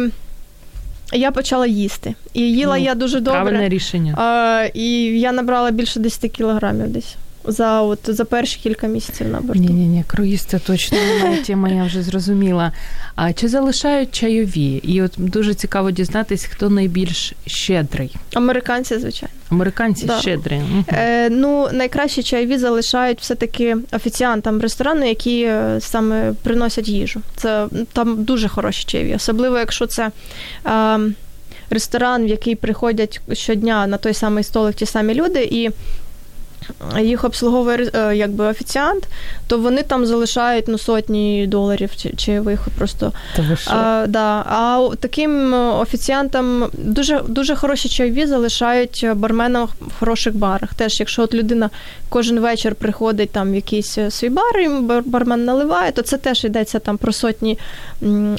[1.13, 2.15] я почала їсти.
[2.33, 3.41] І їла Ну, я дуже добре.
[3.41, 4.13] Правильне рішення.
[4.17, 7.15] А, і я набрала більше 10 кілограмів десь
[7.47, 9.61] за, от, за перші кілька місяців на борту.
[9.61, 12.71] Ні, ні, ні, круїз це точно не моя тема, я вже зрозуміла.
[13.15, 14.81] А чи залишають чайові?
[14.83, 18.15] І от дуже цікаво дізнатись, хто найбільш щедрий.
[18.33, 19.33] Американці, звичайно.
[19.49, 20.19] Американці Да.
[20.19, 20.55] щедрі.
[20.55, 20.85] Мгм.
[20.93, 27.21] Е, ну, найкращі чайові залишають все-таки офіціантам ресторану, які е, саме приносять їжу.
[27.35, 30.11] Це там дуже хороші чайові, особливо якщо це.
[30.65, 30.99] Е,
[31.69, 35.69] Ресторан, в який приходять щодня на той самий столик ті самі люди, і
[37.01, 39.07] їх обслуговує е, якби офіціант,
[39.47, 43.11] то вони там залишають ну, сотні доларів чи, чайових просто?
[43.67, 44.45] А, да.
[44.49, 50.73] а таким офіціантам дуже, дуже хороші чайові залишають барменам в хороших барах.
[50.73, 51.69] Теж, якщо от людина
[52.09, 54.69] кожен вечір приходить там в якийсь е, свій бар, і
[55.05, 57.57] бармен наливає, то це теж йдеться там про сотні,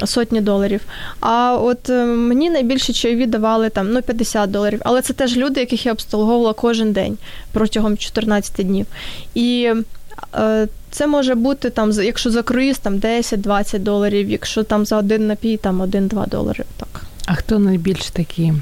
[0.04, 0.80] сотні доларів.
[1.20, 4.80] А от е, мені найбільше чайові давали там ну, 50 доларів.
[4.84, 7.18] Але це теж люди, яких я обслуговувала кожен день
[7.52, 8.86] протягом 14 днів.
[9.34, 9.72] І
[10.34, 15.26] е, це може бути там, якщо за круїз там 10-20 доларів, якщо там за один
[15.26, 16.64] напій, там 1-2 долари.
[16.76, 17.04] Так.
[17.26, 18.52] А хто найбільш такий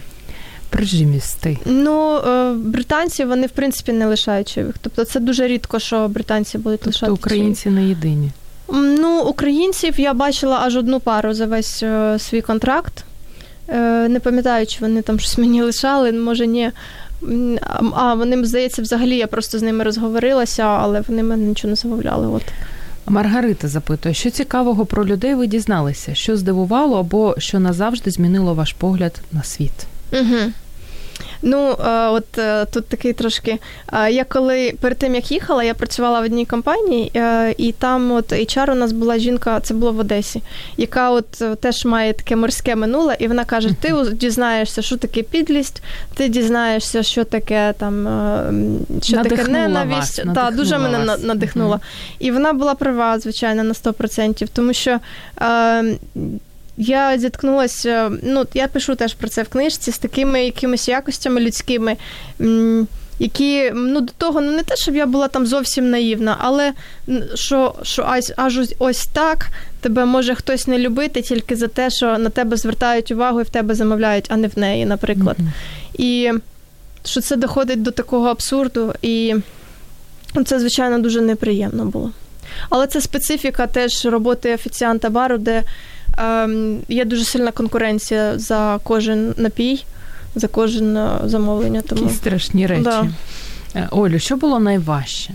[0.71, 1.59] прижимістий?
[1.67, 4.77] Ну, е, британці вони в принципі не лишають чайових.
[4.81, 7.13] Тобто це дуже рідко, що британці будуть Тобто лишати.
[7.13, 8.31] українці не єдині.
[8.73, 13.05] Ну, українців я бачила аж одну пару за весь е, свій контракт.
[14.09, 16.71] Не пам'ятаю, чи вони там щось мені лишали, може ні.
[17.95, 22.27] А, вони, здається, взагалі я просто з ними розговорилася, але вони мене нічого не замовляли.
[22.29, 22.43] От.
[23.07, 28.73] Маргарита запитує, що цікавого про людей ви дізналися, що здивувало або що назавжди змінило ваш
[28.73, 29.87] погляд на світ?
[30.13, 30.53] Угу.
[31.43, 33.59] Ну, е, от е, тут такий трошки.
[33.93, 37.13] е, Я коли перед тим як їхала, я працювала в одній компанії,
[37.59, 40.43] і там от HR у нас була жінка, це було в Одесі,
[40.77, 41.31] яка от
[41.61, 45.83] теж має таке морське минуле, і вона каже: ти дізнаєшся, що таке підлість,
[46.15, 48.03] ти дізнаєшся, що таке там
[49.03, 50.25] що таке Надихнула ненависть.
[50.25, 51.07] вас, Та, дуже мене вас.
[51.07, 51.77] на- надихнула.
[51.77, 51.81] Мгм.
[52.19, 54.99] І вона була права, звичайно, на 100%, тому що.
[56.79, 61.41] Е, я зіткнулася, ну я пишу теж про це в книжці з такими якимись якостями
[61.41, 61.97] людськими,
[63.19, 66.73] які ну до того ну не те, щоб я була там зовсім наївна, але
[67.35, 69.47] що, що аж, аж ось- так
[69.81, 73.49] тебе може хтось не любити тільки за те, що на тебе звертають увагу і в
[73.51, 75.37] тебе замовляють, а не в неї, наприклад.
[75.99, 76.31] І
[77.05, 79.35] що це доходить до такого абсурду, і
[80.45, 82.13] це, звичайно, дуже неприємно було.
[82.71, 85.63] Але це специфіка теж роботи офіціанта бару, де
[86.89, 89.85] є дуже сильна конкуренція за кожен напій,
[90.35, 91.83] за кожен е, замовлення.
[91.89, 92.83] Тому Які страшні речі.
[92.83, 93.09] Да.
[93.75, 95.31] Е, Олю, що було найважче?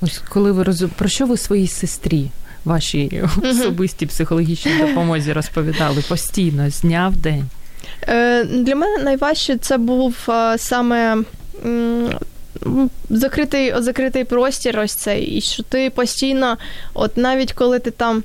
[0.00, 0.84] Ось коли ви роз...
[0.96, 2.30] про що ви своїй сестрі,
[2.64, 7.44] вашій особистій психологічній допомозі розповідали постійно, з дня в день?
[8.08, 11.16] Е, Для мене найважче це був е, саме
[13.10, 16.56] закритий, закритий простір ось цей, і що ти постійно,
[16.94, 18.22] от навіть коли ти там.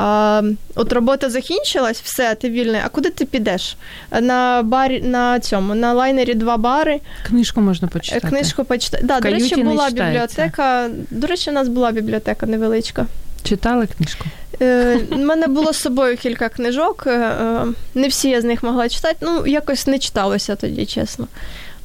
[0.00, 0.42] А,
[0.74, 2.80] От робота закінчилась, все, ти вільний.
[2.84, 3.76] А куди ти підеш?
[4.20, 7.00] На барі на цьому, на лайнері два бари.
[7.26, 8.28] Книжку можна почитати.
[8.28, 9.04] Книжку почитати.
[9.06, 10.88] Да, до речі, була бібліотека.
[11.10, 13.06] До речі, у нас була бібліотека невеличка.
[13.42, 14.24] Читали книжку?
[14.62, 17.04] Е, У мене було з собою кілька книжок.
[17.06, 19.16] Е, не всі я з них могла читати.
[19.20, 21.26] Ну, якось не читалося тоді, чесно.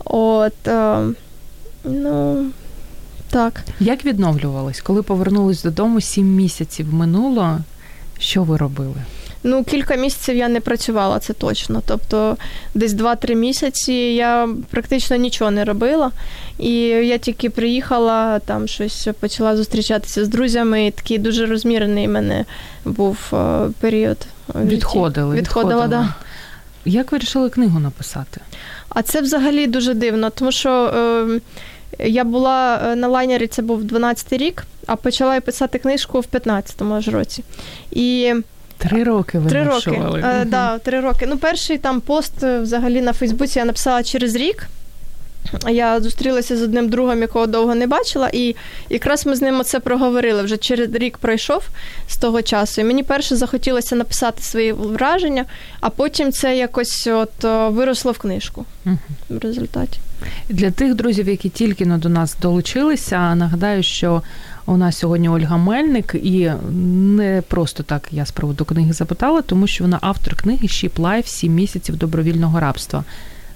[0.06, 1.00] От, е,
[1.84, 2.46] ну.
[3.30, 3.62] Так.
[3.80, 4.82] Як відновлювались?
[4.82, 7.60] Коли повернулись додому, сім місяців минуло.
[8.24, 8.96] Що ви робили?
[9.44, 11.82] Ну, кілька місяців я не працювала, це точно.
[11.86, 12.38] Тобто,
[12.74, 16.12] десь 2-3 місяці я практично нічого не робила.
[16.60, 20.86] І я тільки приїхала, там щось почала зустрічатися з друзями.
[20.86, 22.46] і Такий дуже розмірений в мене
[22.86, 24.18] був е, період.
[24.56, 25.36] Відходили.
[25.36, 25.90] Відходила, так.
[25.90, 26.14] Да.
[26.86, 28.42] Як ви вирішили книгу написати?
[28.90, 30.70] А це взагалі дуже дивно, тому що.
[30.70, 31.40] Е,
[32.00, 36.26] я була е, на лайнері, це був 12-й рік, а почала я писати книжку в
[36.34, 37.44] 15-му ж році.
[37.92, 38.34] І
[38.78, 40.02] Три роки ви Три роки.
[40.24, 41.26] Е, да, три роки.
[41.30, 44.68] Ну, перший там пост е, взагалі на Фейсбуці я написала через рік.
[45.70, 48.56] Я зустрілася з одним другом, якого довго не бачила, і
[48.90, 50.44] якраз ми з ним це проговорили.
[50.44, 51.64] Вже через рік пройшов
[52.08, 52.82] з того часу.
[52.82, 55.46] І мені перше захотілося написати свої враження,
[55.80, 58.98] а потім це якось от виросло в книжку угу.
[59.30, 60.00] в результаті.
[60.50, 64.22] Для тих друзів, які тільки до нас долучилися, нагадаю, що
[64.66, 69.68] у нас сьогодні Ольга Мельник, і не просто так я з приводу книги запитала, тому
[69.68, 71.26] що вона автор книги «Ship Life.
[71.26, 73.04] Сім місяців добровільного рабства.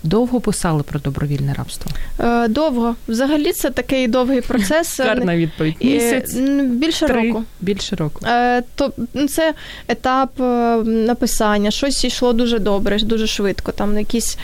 [0.04, 1.92] Довго писали про добровільне рабство?
[2.20, 2.96] Е, довго.
[3.08, 5.00] Взагалі це такий довгий процес.
[5.06, 5.76] Гарна відповідь.
[5.82, 6.34] Місяць?
[6.64, 7.28] Більше Три.
[7.28, 7.44] року.
[7.62, 8.26] Більше року.
[8.26, 8.94] Е, то
[9.30, 9.54] Це
[9.88, 10.44] етап е,
[10.84, 11.72] написання.
[11.72, 13.72] Щось йшло дуже добре, дуже швидко.
[13.72, 14.38] Там якісь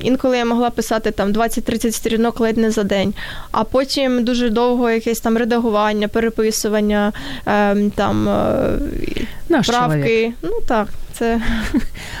[0.00, 3.14] Інколи я могла писати там 20-30 сторінок ледь не за день,
[3.50, 7.12] а потім дуже довго якесь там редагування, переписування,
[7.94, 8.24] там
[9.48, 10.08] Наш правки.
[10.08, 10.34] Чоловік.
[10.42, 10.88] Ну так.
[11.18, 11.40] Це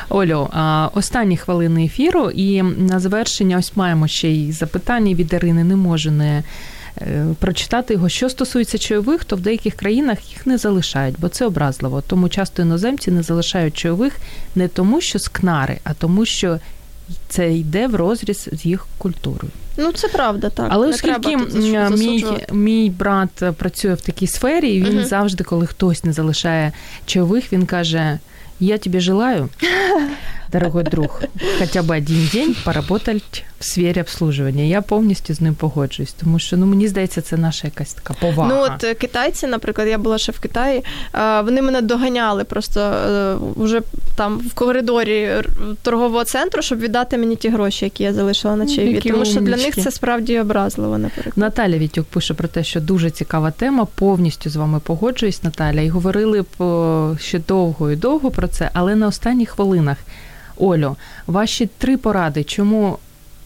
[0.08, 0.48] Олю,
[0.94, 5.64] останні хвилини ефіру, і на завершення ось маємо ще й запитання від Ірини.
[5.64, 6.42] Не можу не
[7.00, 8.08] е, прочитати його.
[8.08, 12.02] Що стосується чайових, то в деяких країнах їх не залишають, бо це образливо.
[12.06, 14.16] Тому часто іноземці не залишають чайових
[14.54, 16.58] не тому, що скнари, а тому, що
[17.28, 19.52] це йде в розріз з їх культурою.
[19.76, 20.66] Ну, це правда, так.
[20.70, 21.36] Але оскільки
[21.90, 26.72] мій мій брат працює в такій сфері, і він uh завжди, коли хтось не залишає
[27.06, 28.18] чайових, він каже:
[28.60, 29.50] Я тебе желаю,
[30.50, 31.22] дорогой друг,
[31.58, 34.62] хотя бы один день поработать в сфері обслуживання.
[34.62, 38.54] Я повністю з ним погоджуюсь, тому що ну мені здається, це наша якась така повага.
[38.54, 40.84] Ну от е, китайці, наприклад, я була ще в Китаї,
[41.44, 42.80] вони мене доганяли просто
[43.56, 43.82] вже е,
[44.16, 45.30] там в коридорі
[45.82, 49.00] торгового центру, щоб віддати мені ті гроші, які я залишила на чайові.
[49.00, 50.98] Тому що для них це справді образливо.
[50.98, 53.86] Наприклад, Наталя Вітюк пише про те, що дуже цікава тема.
[53.94, 58.96] Повністю з вами погоджуюсь, Наталя, і говорили б ще довго і довго про це, але
[58.96, 59.98] на останніх хвилинах.
[60.56, 60.96] Олю,
[61.26, 62.98] ваші три поради, чому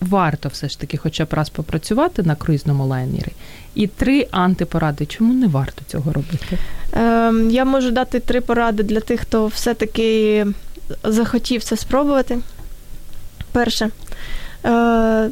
[0.03, 3.32] варто все ж таки хоча б раз попрацювати на круїзному лайнері,
[3.74, 6.59] і три антипоради, чому не варто цього робити?
[6.94, 10.46] Е, я можу дати три поради для тих, хто все-таки
[11.05, 12.38] захотів це спробувати.
[13.53, 13.90] Перше.
[14.64, 15.28] Е,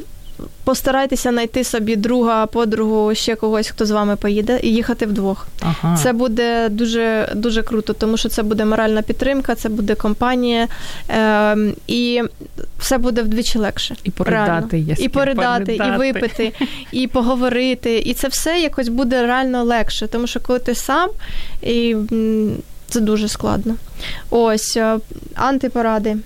[0.63, 5.47] постарайтеся знайти собі друга, подругу, ще когось, хто з вами поїде, і їхати вдвох.
[5.61, 5.97] Ага.
[5.97, 10.67] Це буде дуже дуже круто, тому що це буде моральна підтримка, це буде компанія,
[11.09, 12.21] е, і
[12.79, 13.95] все буде вдвічі легше.
[14.03, 16.53] І поридати, є і поридати, і випити,
[16.91, 17.99] і поговорити.
[17.99, 21.09] І це все якось буде реально легше, тому що коли ти сам
[21.61, 21.95] і.
[22.87, 23.75] Це дуже складно.
[24.29, 24.97] Ось е,
[25.35, 26.17] антипоради.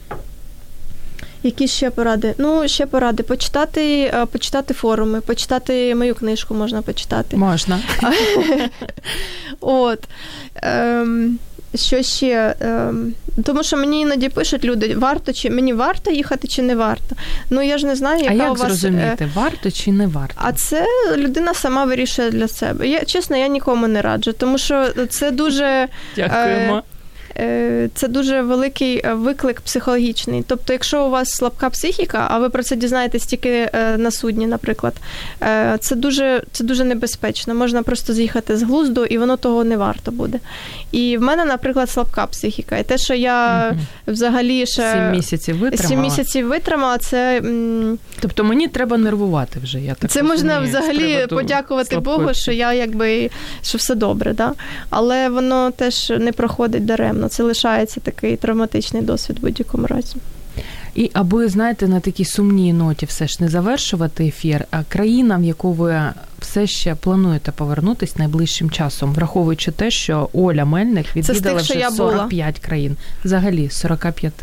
[1.46, 2.36] Які ще поради?
[2.38, 3.24] Ну, ще поради.
[3.24, 7.38] Почитати е, почитати форуми, почитати мою книжку можна почитати.
[7.38, 7.80] Можна.
[9.60, 10.00] От.
[10.56, 11.40] Ем,
[11.76, 12.56] Що ще?
[12.60, 17.16] Ем, Тому що мені іноді пишуть люди, варто чи мені варто їхати, чи не варто.
[17.50, 18.68] Ну я ж не знаю, яка а як у вас...
[18.68, 20.36] зрозуміти, е, варто чи не варто?
[20.38, 20.86] А це
[21.18, 22.88] людина сама вирішує для себе.
[22.88, 25.88] Я чесно, я нікому не раджу, тому що це дуже.
[26.16, 26.78] Дякуємо.
[26.78, 26.95] Е,
[27.94, 30.44] це дуже великий е, виклик психологічний.
[30.48, 34.48] Тобто, якщо у вас слабка психіка, а ви про це дізнаєтесь тільки е, на судні,
[34.48, 34.94] наприклад,
[35.80, 37.56] це дуже це дуже небезпечно.
[37.56, 40.40] Можна просто з'їхати з глузду, і воно того не варто буде.
[40.92, 42.78] І в мене, наприклад, слабка психіка.
[42.78, 43.72] І те, що я
[44.08, 45.90] взагалі ще сім місяців витримала.
[45.90, 47.42] Сім місяців витримала, це
[48.20, 49.82] тобто мені треба нервувати вже.
[49.82, 53.30] Я так це можна взагалі подякувати Богу, що я якби
[53.62, 54.54] що все добре, да?
[54.90, 60.16] але воно теж не проходить даремно це лишається такий травматичний досвід в будь-якому разі.
[60.96, 65.44] І аби знаєте, на такій сумній ноті все ж не завершувати ефір, а країна, в
[65.44, 66.04] яку ви
[66.40, 72.60] все ще плануєте повернутися найближчим часом, враховуючи те, що Оля Мельник відвідала тих, вже 45
[72.60, 74.34] країн, взагалі 45.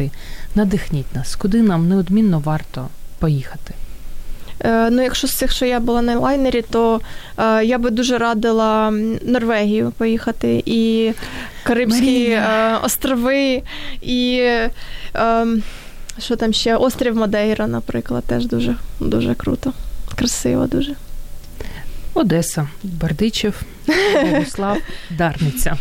[0.55, 3.75] Надихніть нас, куди нам неодмінно варто поїхати.
[4.65, 7.01] Е, ну, якщо з цих, що я була на лайнері, то
[7.39, 8.91] е, я би дуже радила
[9.23, 11.13] Норвегію поїхати і
[11.63, 13.63] Карибські е, острови,
[14.03, 14.71] і е,
[16.19, 19.73] що там ще острів Мадейра, наприклад, теж дуже дуже круто,
[20.17, 20.95] красиво дуже.
[22.15, 23.63] Одеса, Бердичев,
[24.23, 24.79] Богослав,
[25.11, 25.77] Дарниця.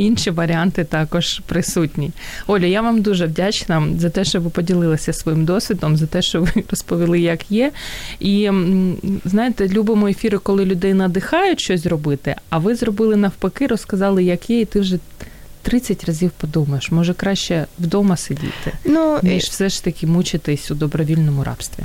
[0.00, 2.10] Інші варіанти також присутні.
[2.46, 6.40] Оля, я вам дуже вдячна за те, що ви поділилися своїм досвідом, за те, що
[6.40, 7.72] ви розповіли, як є.
[8.20, 8.50] І
[9.24, 14.60] знаєте, любимо ефіри, коли людей надихають щось робити, а ви зробили навпаки, розказали, як є,
[14.60, 14.98] і ти вже.
[15.62, 21.44] 30 разів подумаєш, може краще вдома сидіти, ну, ніж все ж таки мучитись у добровільному
[21.44, 21.82] рабстві.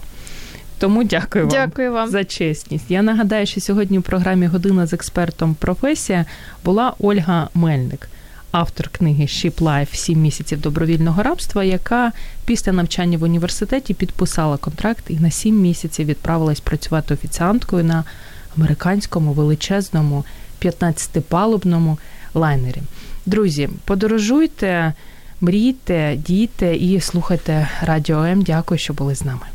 [0.78, 2.92] Тому дякую вам дякую вам за чесність.
[2.92, 6.26] Я нагадаю, що сьогодні у програмі Година з експертом професія
[6.64, 8.10] була Ольга Мельник,
[8.52, 9.96] автор книги «Ship Life.
[9.96, 12.12] Сім місяців добровільного рабства, яка
[12.46, 18.04] після навчання в університеті підписала контракт і на сім місяців відправилась працювати офіціанткою на
[18.58, 20.26] американському величезному
[20.62, 21.98] 15-палубному
[22.34, 22.82] лайнері.
[23.26, 24.94] Друзі, подорожуйте,
[25.42, 28.42] мрійте, дійте і слухайте радіо М.
[28.42, 29.55] Дякую, що були з нами.